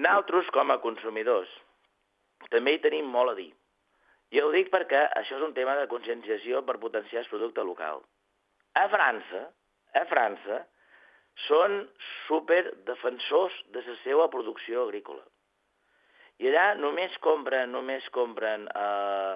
Nosaltres, 0.00 0.48
com 0.54 0.70
a 0.70 0.78
consumidors, 0.80 1.50
també 2.48 2.76
hi 2.76 2.80
tenim 2.86 3.10
molt 3.12 3.34
a 3.34 3.36
dir. 3.36 3.50
Jo 4.32 4.46
ho 4.46 4.54
dic 4.54 4.70
perquè 4.72 5.02
això 5.18 5.36
és 5.36 5.44
un 5.44 5.52
tema 5.52 5.74
de 5.76 5.88
conscienciació 5.90 6.62
per 6.64 6.78
potenciar 6.80 7.24
el 7.24 7.30
producte 7.32 7.64
local. 7.66 8.04
A 8.78 8.86
França, 8.92 9.46
a 9.98 10.04
França, 10.06 10.60
són 11.46 11.82
super 12.26 12.62
defensors 12.86 13.54
de 13.74 13.82
la 13.86 13.96
seva 14.04 14.28
producció 14.30 14.84
agrícola. 14.86 15.22
I 16.40 16.48
allà 16.48 16.74
només 16.78 17.16
compren, 17.24 17.72
només 17.72 18.06
compren 18.14 18.66
eh, 18.70 19.34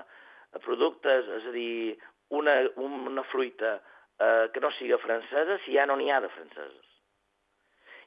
productes, 0.64 1.28
és 1.40 1.48
a 1.50 1.52
dir, 1.52 1.98
una, 2.30 2.54
una 2.80 3.24
fruita 3.32 3.76
eh, 3.76 4.48
que 4.54 4.60
no 4.60 4.70
siga 4.78 4.98
francesa 5.02 5.58
si 5.64 5.76
ja 5.76 5.84
no 5.86 5.98
n'hi 6.00 6.10
ha 6.10 6.20
de 6.24 6.32
franceses. 6.32 6.90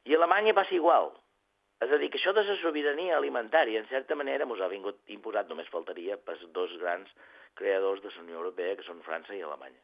I 0.07 0.15
a 0.15 0.19
Alemanya 0.21 0.55
passa 0.57 0.75
igual. 0.75 1.11
És 1.83 1.91
a 1.93 1.99
dir, 2.01 2.09
que 2.09 2.17
això 2.17 2.33
de 2.33 2.41
la 2.47 2.55
sobirania 2.57 3.17
alimentària, 3.17 3.83
en 3.83 3.89
certa 3.91 4.15
manera, 4.17 4.47
ens 4.47 4.61
ha 4.63 4.71
vingut 4.71 4.97
imposat, 5.13 5.49
només 5.51 5.69
faltaria, 5.69 6.17
per 6.17 6.37
dos 6.55 6.73
grans 6.81 7.11
creadors 7.59 8.01
de 8.01 8.09
la 8.09 8.23
Unió 8.23 8.39
Europea, 8.39 8.77
que 8.79 8.85
són 8.87 9.03
França 9.05 9.35
i 9.35 9.43
Alemanya. 9.45 9.83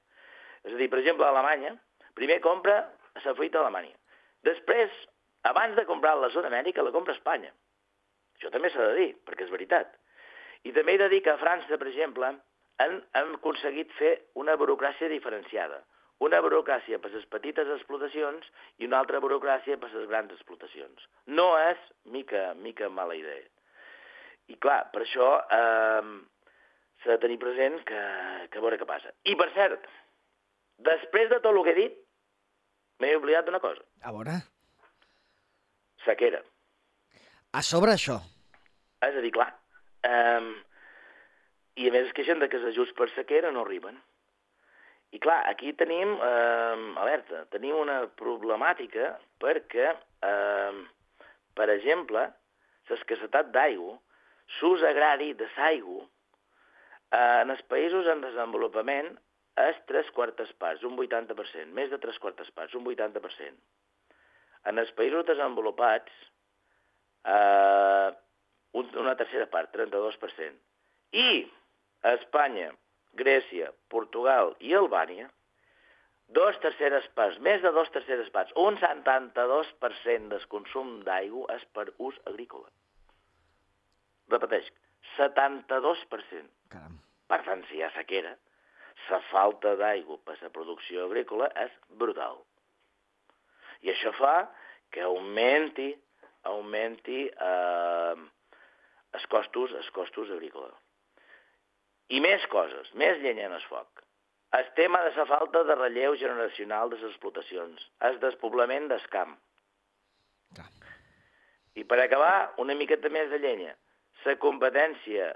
És 0.64 0.74
a 0.74 0.80
dir, 0.80 0.90
per 0.92 1.02
exemple, 1.02 1.26
a 1.28 1.34
Alemanya, 1.34 1.74
primer 2.18 2.40
compra 2.44 2.78
la 3.16 3.36
fruita 3.36 3.60
a 3.60 3.66
Alemanya. 3.66 3.96
Després, 4.48 4.94
abans 5.50 5.76
de 5.76 5.86
comprar 5.90 6.16
la 6.20 6.32
zona 6.36 6.50
Amèrica, 6.52 6.84
la 6.84 6.94
compra 6.96 7.14
a 7.14 7.20
Espanya. 7.20 7.52
Això 8.38 8.52
també 8.52 8.72
s'ha 8.72 8.90
de 8.90 8.96
dir, 9.00 9.10
perquè 9.28 9.46
és 9.46 9.54
veritat. 9.54 9.94
I 10.64 10.72
també 10.76 10.96
he 10.96 11.02
de 11.04 11.10
dir 11.12 11.22
que 11.24 11.34
a 11.34 11.40
França, 11.40 11.78
per 11.80 11.90
exemple, 11.92 12.30
han, 12.84 13.00
han 13.14 13.34
aconseguit 13.38 13.92
fer 14.00 14.14
una 14.40 14.56
burocràcia 14.60 15.12
diferenciada. 15.12 15.82
Una 16.24 16.40
burocràcia 16.44 17.00
per 17.04 17.12
les 17.12 17.26
petites 17.32 17.68
explotacions 17.76 18.46
i 18.80 18.88
una 18.88 19.02
altra 19.02 19.20
burocràcia 19.24 19.80
per 19.82 19.90
les 19.92 20.08
grans 20.08 20.32
explotacions. 20.32 21.08
No 21.28 21.50
és 21.60 21.82
mica, 22.16 22.54
mica 22.56 22.90
mala 22.90 23.18
idea. 23.20 23.44
I 24.52 24.56
clar, 24.64 24.86
per 24.94 25.04
això 25.04 25.28
eh, 25.58 26.14
s'ha 27.04 27.12
de 27.16 27.20
tenir 27.24 27.40
present 27.42 27.80
que, 27.88 28.02
que 28.52 28.60
a 28.60 28.64
veure 28.64 28.80
què 28.80 28.88
passa. 28.88 29.12
I 29.28 29.36
per 29.40 29.50
cert, 29.56 29.88
després 30.78 31.30
de 31.30 31.40
tot 31.40 31.52
el 31.54 31.64
que 31.64 31.74
he 31.74 31.80
dit, 31.80 31.98
m'he 33.00 33.16
oblidat 33.18 33.46
d'una 33.46 33.62
cosa. 33.64 33.84
A 34.02 34.12
veure, 34.16 34.40
Sequera. 36.06 36.42
a 37.54 37.62
sobre 37.62 37.94
això. 37.94 38.20
És 39.04 39.16
a 39.16 39.22
dir, 39.22 39.32
clar, 39.36 39.50
um, 40.08 40.50
i 41.76 41.88
a 41.90 41.92
més 41.92 42.08
es 42.08 42.14
queixen 42.14 42.40
de 42.40 42.50
que 42.50 42.58
els 42.58 42.72
ajuts 42.72 42.94
per 42.98 43.10
sequera 43.14 43.52
no 43.52 43.64
arriben. 43.64 44.00
I 45.14 45.20
clar, 45.22 45.44
aquí 45.50 45.74
tenim, 45.78 46.16
um, 46.16 46.86
alerta, 46.98 47.46
tenim 47.54 47.76
una 47.78 48.08
problemàtica 48.18 49.14
perquè, 49.40 49.92
um, 50.26 50.88
per 51.54 51.70
exemple, 51.70 52.26
l'escassetat 52.90 53.52
d'aigua, 53.54 54.00
l'ús 54.62 54.84
agrari 54.84 55.34
de 55.38 55.48
l'aigua, 55.58 56.04
eh, 57.14 57.42
en 57.44 57.54
els 57.54 57.62
països 57.70 58.08
en 58.12 58.22
desenvolupament 58.22 59.14
és 59.62 59.80
tres 59.90 60.10
quartes 60.16 60.52
parts, 60.58 60.84
un 60.88 60.98
80%, 60.98 61.70
més 61.78 61.90
de 61.92 62.00
tres 62.02 62.18
quartes 62.20 62.50
parts, 62.58 62.74
un 62.76 62.86
80%. 62.90 63.58
En 64.72 64.80
els 64.82 64.92
països 64.98 65.26
desenvolupats, 65.28 66.12
eh, 67.28 68.10
un, 68.74 68.90
una 69.04 69.16
tercera 69.20 69.46
part, 69.52 69.70
32%. 69.76 70.58
I 71.14 71.44
a 72.04 72.16
Espanya, 72.18 72.72
Grècia, 73.14 73.70
Portugal 73.94 74.56
i 74.60 74.74
Albània, 74.74 75.30
dos 76.34 76.58
terceres 76.64 77.06
parts, 77.14 77.38
més 77.46 77.62
de 77.62 77.72
dos 77.76 77.92
terceres 77.94 78.30
parts, 78.34 78.54
un 78.58 78.80
72% 78.82 80.32
del 80.32 80.48
consum 80.50 80.96
d'aigua 81.06 81.46
és 81.60 81.68
per 81.78 81.92
ús 82.00 82.18
agrícola. 82.32 82.70
Repeteix, 84.34 84.72
72%. 85.18 86.50
Caram. 86.74 86.98
Per 87.30 87.40
tant, 87.46 87.62
si 87.70 87.78
hi 87.78 87.84
ha 87.86 87.92
sequera, 87.94 88.34
la 89.10 89.20
falta 89.30 89.76
d'aigua 89.80 90.20
per 90.26 90.38
la 90.42 90.52
producció 90.54 91.08
agrícola 91.08 91.50
és 91.66 91.74
brutal. 92.02 92.40
I 93.84 93.92
això 93.92 94.14
fa 94.16 94.36
que 94.94 95.04
augmenti, 95.04 95.90
augmenti 96.50 97.26
eh, 97.28 98.16
els 99.18 99.28
costos, 99.34 99.74
els 99.80 99.90
costos 99.96 100.32
agrícoles. 100.32 100.74
I 102.14 102.20
més 102.24 102.46
coses, 102.52 102.92
més 103.00 103.20
llenya 103.24 103.48
en 103.50 103.56
el 103.58 103.64
foc. 103.70 104.04
El 104.54 104.68
tema 104.78 105.02
de 105.02 105.14
la 105.16 105.26
falta 105.26 105.64
de 105.66 105.76
relleu 105.80 106.16
generacional 106.22 106.92
de 106.92 107.00
les 107.00 107.10
explotacions, 107.10 107.88
el 108.08 108.20
despoblament 108.22 108.90
del 108.92 109.08
camp. 109.14 109.34
I 111.74 111.84
per 111.90 111.98
acabar, 112.04 112.54
una 112.62 112.76
miqueta 112.78 113.10
més 113.10 113.32
de 113.32 113.40
llenya. 113.42 113.74
La 114.24 114.36
competència 114.40 115.32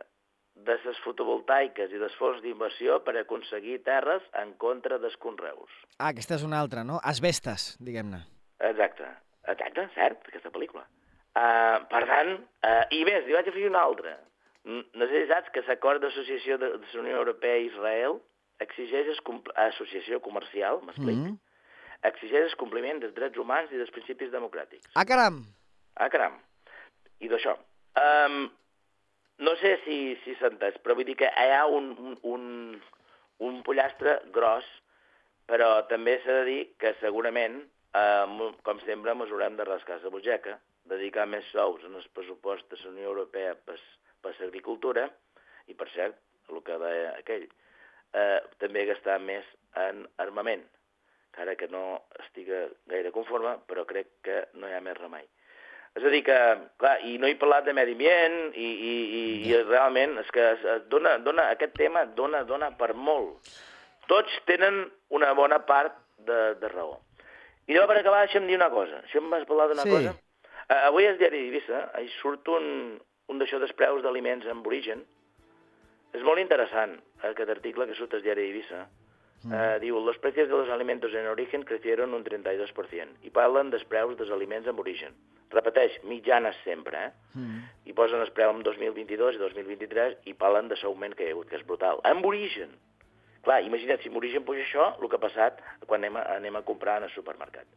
de 0.66 0.76
les 0.86 0.98
fotovoltaiques 1.04 1.92
i 1.94 2.00
dels 2.02 2.16
fons 2.18 2.42
d'inversió 2.42 3.00
per 3.06 3.16
aconseguir 3.18 3.84
terres 3.84 4.24
en 4.42 4.54
contra 4.58 4.98
dels 4.98 5.16
conreus. 5.18 5.70
Ah, 6.00 6.10
aquesta 6.10 6.36
és 6.36 6.44
una 6.44 6.60
altra, 6.60 6.84
no? 6.84 7.00
Asbestes, 7.04 7.76
diguem-ne. 7.80 8.24
Exacte, 8.60 9.06
exacte, 9.48 9.88
cert, 9.96 10.26
aquesta 10.28 10.50
pel·lícula. 10.52 10.84
Uh, 11.38 11.86
per 11.92 12.02
tant, 12.10 12.32
uh, 12.66 12.84
i 12.92 13.04
més, 13.06 13.26
li 13.28 13.34
vaig 13.38 13.48
afegir 13.48 13.70
una 13.70 13.84
altra. 13.86 14.16
No 14.68 15.06
sé 15.08 15.22
si 15.22 15.28
saps 15.30 15.52
que 15.54 15.62
l'acord 15.68 16.02
d'associació 16.02 16.58
de, 16.58 16.72
de 16.82 16.88
la 16.94 17.00
Unió 17.04 17.18
Europea 17.22 17.58
i 17.62 17.68
Israel 17.70 18.18
exigeix 18.60 19.08
el 19.14 19.20
compl- 19.24 19.54
associació 19.68 20.20
comercial, 20.20 20.82
m'explic, 20.84 21.16
Mm 21.16 21.28
-hmm. 21.28 21.38
exigeix 22.10 22.52
el 22.52 22.58
compliment 22.58 23.00
dels 23.00 23.14
drets 23.14 23.38
humans 23.38 23.72
i 23.72 23.78
dels 23.78 23.92
principis 23.92 24.32
democràtics. 24.32 24.90
Ah, 24.96 25.06
caram! 25.06 25.46
Ah, 25.96 26.10
caram. 26.10 26.34
I 27.20 27.30
d'això. 27.30 27.56
Um, 27.98 28.52
no 29.38 29.56
sé 29.62 29.78
si, 29.86 29.98
si 30.24 30.36
s'ha 30.38 30.50
entès, 30.52 30.78
però 30.84 30.96
vull 30.98 31.08
dir 31.08 31.18
que 31.20 31.30
hi 31.30 31.52
ha 31.54 31.66
un, 31.70 31.92
un, 32.02 32.18
un, 32.34 32.46
un 33.48 33.60
pollastre 33.66 34.18
gros, 34.36 34.68
però 35.50 35.70
també 35.92 36.18
s'ha 36.24 36.40
de 36.40 36.46
dir 36.48 36.62
que 36.82 36.96
segurament, 37.02 37.60
eh, 37.98 38.50
com 38.68 38.82
sempre, 38.86 39.14
ens 39.14 39.32
haurem 39.32 39.60
de 39.60 39.68
rascar 39.68 40.00
la 40.02 40.14
butxaca, 40.14 40.58
dedicar 40.90 41.28
més 41.30 41.46
sous 41.52 41.84
en 41.86 41.96
el 42.00 42.10
pressupost 42.16 42.70
de 42.72 42.80
la 42.82 42.92
Unió 42.94 43.12
Europea 43.12 43.54
per, 43.68 43.78
per 44.24 44.34
l'agricultura, 44.40 45.08
i 45.68 45.76
per 45.76 45.90
cert, 45.94 46.20
el 46.50 46.64
que 46.64 46.80
deia 46.82 47.14
aquell, 47.20 47.48
eh, 48.16 48.40
també 48.62 48.86
gastar 48.90 49.20
més 49.20 49.46
en 49.78 50.06
armament, 50.24 50.64
encara 51.30 51.56
que 51.60 51.68
no 51.70 51.84
estiga 52.24 52.66
gaire 52.90 53.12
conforme, 53.14 53.58
però 53.70 53.86
crec 53.86 54.16
que 54.26 54.46
no 54.58 54.70
hi 54.70 54.74
ha 54.74 54.82
més 54.82 54.98
remei. 54.98 55.28
És 55.98 56.04
a 56.06 56.12
dir 56.14 56.22
que, 56.28 56.38
clar, 56.78 56.98
i 57.10 57.16
no 57.18 57.26
he 57.26 57.34
parlat 57.42 57.66
de 57.66 57.74
medi 57.74 57.96
ambient 57.98 58.36
i, 58.54 58.68
i, 58.68 58.94
i, 59.20 59.24
i 59.50 59.62
realment 59.64 60.20
és 60.22 60.30
que 60.34 60.44
es, 60.54 60.66
es 60.76 60.84
dona, 60.92 61.16
dona, 61.26 61.48
aquest 61.56 61.74
tema 61.80 62.04
dona, 62.18 62.44
dona 62.46 62.70
per 62.78 62.92
molt. 62.94 63.50
Tots 64.08 64.36
tenen 64.46 64.84
una 65.10 65.32
bona 65.34 65.58
part 65.66 65.98
de, 66.28 66.54
de 66.62 66.70
raó. 66.70 67.00
I 67.68 67.74
llavors, 67.74 67.90
per 67.92 68.00
acabar, 68.00 68.22
deixa'm 68.28 68.46
dir 68.48 68.56
una 68.60 68.70
cosa. 68.72 69.02
Deixa'm 69.08 69.34
parlar 69.50 69.68
d'una 69.72 69.84
Sí. 69.88 69.92
cosa. 69.92 70.14
Uh, 70.68 70.78
avui 70.92 71.08
al 71.08 71.18
diari 71.20 71.42
d'Eivissa 71.42 71.82
hi 72.00 72.08
surt 72.20 72.48
un, 72.54 72.70
un 73.28 73.40
d'això 73.42 73.60
dels 73.60 73.74
preus 73.76 74.04
d'aliments 74.06 74.46
en 74.48 74.62
origen. 74.66 75.02
És 76.14 76.24
molt 76.24 76.40
interessant 76.40 76.94
aquest 77.28 77.50
article 77.50 77.88
que 77.90 77.98
surt 77.98 78.14
al 78.16 78.24
diari 78.24 78.46
d'Eivissa. 78.46 78.86
Uh, 79.46 79.78
diu, 79.80 80.00
los 80.04 80.18
precios 80.18 80.50
de 80.50 80.56
los 80.58 80.70
alimentos 80.70 81.14
en 81.14 81.28
origen 81.28 81.62
crecieron 81.64 82.14
un 82.14 82.24
32% 82.26 83.22
i 83.24 83.30
parlen 83.30 83.70
dels 83.70 83.86
preus 83.86 84.18
dels 84.18 84.32
aliments 84.34 84.68
en 84.68 84.80
origen. 84.82 85.14
Repeteix, 85.54 85.94
mitjanes 86.04 86.58
sempre, 86.66 87.06
eh? 87.06 87.12
Mm. 87.38 87.60
I 87.88 87.94
posen 87.96 88.20
el 88.20 88.32
preu 88.36 88.50
en 88.52 88.64
2022 88.66 89.38
i 89.38 89.42
2023 89.44 90.18
i 90.28 90.34
parlen 90.34 90.68
de 90.68 90.76
l'augment 90.82 91.14
que 91.16 91.24
hi 91.24 91.30
ha 91.30 91.36
hagut, 91.38 91.48
que 91.48 91.56
és 91.62 91.66
brutal. 91.66 92.02
En 92.04 92.26
origen! 92.26 92.74
Clar, 93.46 93.62
imagina't, 93.64 94.02
si 94.04 94.10
en 94.10 94.18
origen 94.20 94.44
puja 94.44 94.66
això, 94.66 94.90
el 95.00 95.08
que 95.08 95.16
ha 95.16 95.24
passat 95.24 95.62
quan 95.86 96.02
anem 96.02 96.18
a, 96.20 96.26
anem 96.36 96.58
a 96.60 96.64
comprar 96.68 96.98
en 97.00 97.08
el 97.08 97.14
supermercat. 97.14 97.70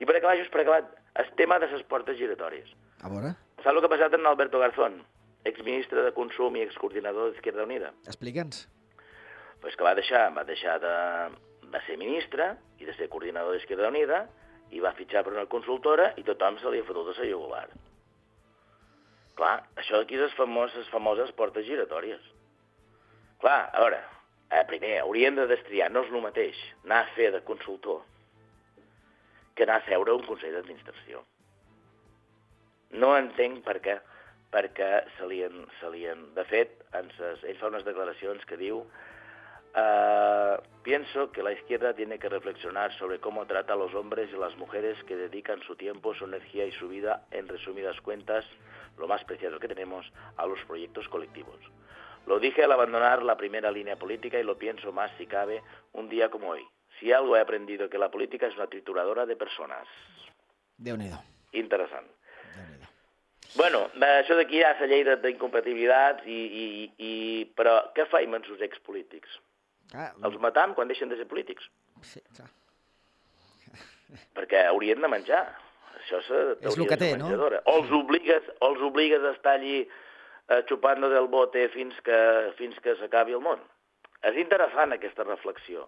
I 0.00 0.08
per 0.08 0.18
acabar, 0.18 0.36
just 0.42 0.52
per 0.52 0.60
acabar, 0.66 0.82
el 1.22 1.30
tema 1.38 1.58
de 1.62 1.70
les 1.70 1.86
portes 1.88 2.18
giratòries. 2.18 2.74
A 3.00 3.08
veure, 3.08 3.32
Saps 3.62 3.72
el 3.72 3.80
que 3.80 3.88
ha 3.88 3.94
passat 3.94 4.14
amb 4.18 4.28
Alberto 4.28 4.58
Garzón, 4.60 5.00
exministre 5.48 6.02
de 6.04 6.12
Consum 6.16 6.56
i 6.56 6.66
excoordinador 6.66 7.30
d'Izquierda 7.30 7.64
Unida? 7.64 7.94
explica'ns. 8.08 8.66
Pues 9.60 9.76
que 9.76 9.84
va 9.84 9.94
deixar, 9.94 10.28
va 10.36 10.44
deixar 10.48 10.78
de, 10.82 10.94
de 11.72 11.80
ser 11.86 11.96
ministre 12.00 12.54
i 12.80 12.88
de 12.88 12.94
ser 12.96 13.08
coordinador 13.12 13.56
d'Izquierda 13.56 13.90
Unida 13.92 14.24
i 14.74 14.80
va 14.82 14.94
fitxar 14.96 15.24
per 15.26 15.34
una 15.34 15.48
consultora 15.50 16.12
i 16.20 16.24
tothom 16.26 16.58
se 16.60 16.72
li 16.72 16.80
ha 16.80 16.86
fotut 16.88 17.10
a 17.10 17.16
la 17.18 17.28
jugular. 17.28 17.66
Clar, 19.40 19.56
això 19.80 20.00
d'aquí 20.00 20.18
les 20.20 20.34
famoses, 20.36 20.88
famoses 20.92 21.32
portes 21.36 21.66
giratòries. 21.66 22.22
Clar, 23.40 23.60
a 23.72 23.82
veure, 23.84 24.00
eh, 24.50 24.64
primer, 24.68 24.98
hauríem 25.00 25.36
de 25.38 25.46
destriar, 25.48 25.90
no 25.90 26.04
és 26.04 26.12
el 26.12 26.24
mateix, 26.24 26.60
anar 26.84 27.02
a 27.04 27.12
fer 27.16 27.30
de 27.32 27.42
consultor 27.48 28.02
que 29.54 29.64
anar 29.64 29.80
a 29.80 29.86
seure 29.88 30.14
un 30.16 30.24
consell 30.24 30.54
d'administració. 30.56 31.22
No 33.00 33.14
entenc 33.16 33.62
per 33.64 33.78
què, 33.84 33.96
perquè 34.52 34.90
se 35.16 35.28
li 35.28 35.42
en. 35.44 36.24
De 36.34 36.44
fet, 36.50 36.72
en 36.98 37.10
ses, 37.16 37.44
ell 37.46 37.58
fa 37.60 37.70
unes 37.70 37.86
declaracions 37.86 38.44
que 38.48 38.58
diu 38.60 38.82
"Ah, 39.74 40.60
pienso 40.82 41.30
que 41.30 41.42
la 41.42 41.52
izquierda 41.52 41.94
tiene 41.94 42.18
que 42.18 42.28
reflexionar 42.28 42.92
sobre 42.98 43.20
cómo 43.20 43.46
trata 43.46 43.74
a 43.74 43.76
los 43.76 43.94
hombres 43.94 44.28
y 44.32 44.36
las 44.36 44.56
mujeres 44.56 45.02
que 45.04 45.16
dedican 45.16 45.62
su 45.62 45.76
tiempo, 45.76 46.14
su 46.14 46.24
energía 46.24 46.66
y 46.66 46.72
su 46.72 46.88
vida, 46.88 47.26
en 47.30 47.46
resumidas 47.48 48.00
cuentas, 48.00 48.44
lo 48.98 49.06
más 49.06 49.22
preciado 49.24 49.58
que 49.60 49.68
tenemos, 49.68 50.10
a 50.36 50.46
los 50.46 50.60
proyectos 50.64 51.08
colectivos. 51.08 51.58
Lo 52.26 52.38
dije 52.38 52.64
al 52.64 52.72
abandonar 52.72 53.22
la 53.22 53.36
primera 53.36 53.70
línea 53.70 53.96
política 53.96 54.38
y 54.38 54.42
lo 54.42 54.58
pienso 54.58 54.92
más 54.92 55.10
si 55.18 55.26
cabe 55.26 55.62
un 55.92 56.08
día 56.08 56.28
como 56.30 56.48
hoy. 56.50 56.66
Si 56.98 57.12
algo 57.12 57.36
he 57.36 57.40
aprendido 57.40 57.88
que 57.88 57.96
la 57.98 58.10
política 58.10 58.46
es 58.46 58.56
una 58.56 58.66
trituradora 58.66 59.24
de 59.24 59.36
personas. 59.36 59.86
Déu-n'hi-do. 60.76 61.16
Interessant. 61.52 62.06
Déu-n'hi-do. 62.56 62.86
Bueno, 63.56 63.90
eh, 63.94 64.20
això 64.22 64.36
d'aquí 64.36 64.58
hi 64.58 64.62
ha 64.62 64.76
la 64.78 64.86
llei 64.86 65.02
de- 65.04 65.16
d'incompatibilitats, 65.16 66.26
i, 66.26 66.40
i, 66.62 66.92
i, 66.98 67.12
però 67.56 67.92
què 67.96 68.04
faim 68.06 68.34
amb 68.34 68.44
els 68.44 68.60
expolítics? 68.60 69.30
Ah, 69.94 70.12
Els 70.24 70.38
matam 70.42 70.74
quan 70.74 70.88
deixen 70.88 71.10
de 71.10 71.16
ser 71.18 71.26
polítics? 71.30 71.66
sí, 72.06 72.20
clar. 72.36 72.48
Perquè 74.36 74.64
haurien 74.68 75.00
de 75.02 75.08
menjar. 75.10 75.42
Això 76.00 76.20
és, 76.22 76.30
És 76.64 76.78
el 76.78 76.88
que 76.88 76.96
té, 76.98 77.10
no? 77.18 77.28
O 77.28 77.74
els 77.76 77.90
obligues, 77.94 78.46
o 78.60 78.70
els 78.72 78.80
obligues 78.86 79.24
a 79.24 79.34
estar 79.36 79.58
allí 79.58 79.82
eh, 79.82 80.62
xupant 80.68 81.02
del 81.04 81.28
bote 81.30 81.66
fins 81.74 81.98
que, 82.06 82.20
fins 82.58 82.78
que 82.82 82.96
s'acabi 82.98 83.36
el 83.36 83.44
món. 83.44 83.60
És 84.26 84.36
interessant 84.40 84.92
aquesta 84.96 85.26
reflexió. 85.26 85.86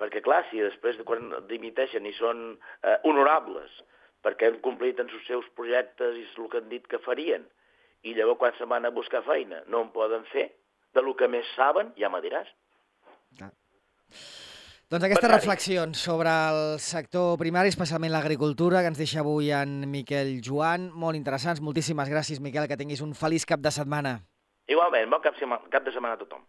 Perquè, 0.00 0.20
clar, 0.24 0.42
si 0.50 0.60
després, 0.60 0.98
quan 1.08 1.30
dimiteixen 1.48 2.04
i 2.08 2.12
són 2.16 2.48
eh, 2.56 2.96
honorables, 3.08 3.78
perquè 4.24 4.50
han 4.50 4.58
complit 4.64 4.98
en 5.00 5.08
els 5.08 5.28
seus 5.28 5.46
projectes 5.56 6.16
i 6.18 6.24
és 6.26 6.34
el 6.36 6.50
que 6.52 6.60
han 6.60 6.68
dit 6.72 6.86
que 6.90 7.00
farien, 7.04 7.46
i 8.04 8.12
llavors 8.16 8.40
quan 8.40 8.56
se'n 8.58 8.68
van 8.70 8.84
a 8.88 8.92
buscar 8.94 9.22
feina 9.26 9.62
no 9.72 9.84
en 9.86 9.92
poden 9.94 10.26
fer, 10.32 10.50
de 10.96 11.02
lo 11.04 11.14
que 11.16 11.28
més 11.28 11.48
saben, 11.56 11.92
ja 12.00 12.10
me 12.12 12.20
diràs. 12.24 12.48
Clar. 13.36 13.52
Doncs 14.86 15.02
aquestes 15.02 15.30
reflexions 15.32 15.98
sobre 15.98 16.30
el 16.30 16.78
sector 16.78 17.34
primari, 17.40 17.72
especialment 17.74 18.12
l'agricultura, 18.14 18.84
que 18.84 18.92
ens 18.92 19.00
deixa 19.02 19.18
avui 19.24 19.50
en 19.50 19.80
Miquel 19.90 20.36
Joan, 20.46 20.92
molt 20.94 21.18
interessants. 21.18 21.60
Moltíssimes 21.60 22.12
gràcies, 22.12 22.38
Miquel, 22.40 22.68
que 22.70 22.78
tinguis 22.78 23.02
un 23.02 23.16
feliç 23.18 23.48
cap 23.50 23.64
de 23.64 23.72
setmana. 23.74 24.20
Igualment, 24.70 25.10
bon 25.10 25.24
cap, 25.24 25.34
cap 25.72 25.82
de 25.82 25.94
setmana 25.94 26.14
a 26.14 26.20
tothom. 26.22 26.46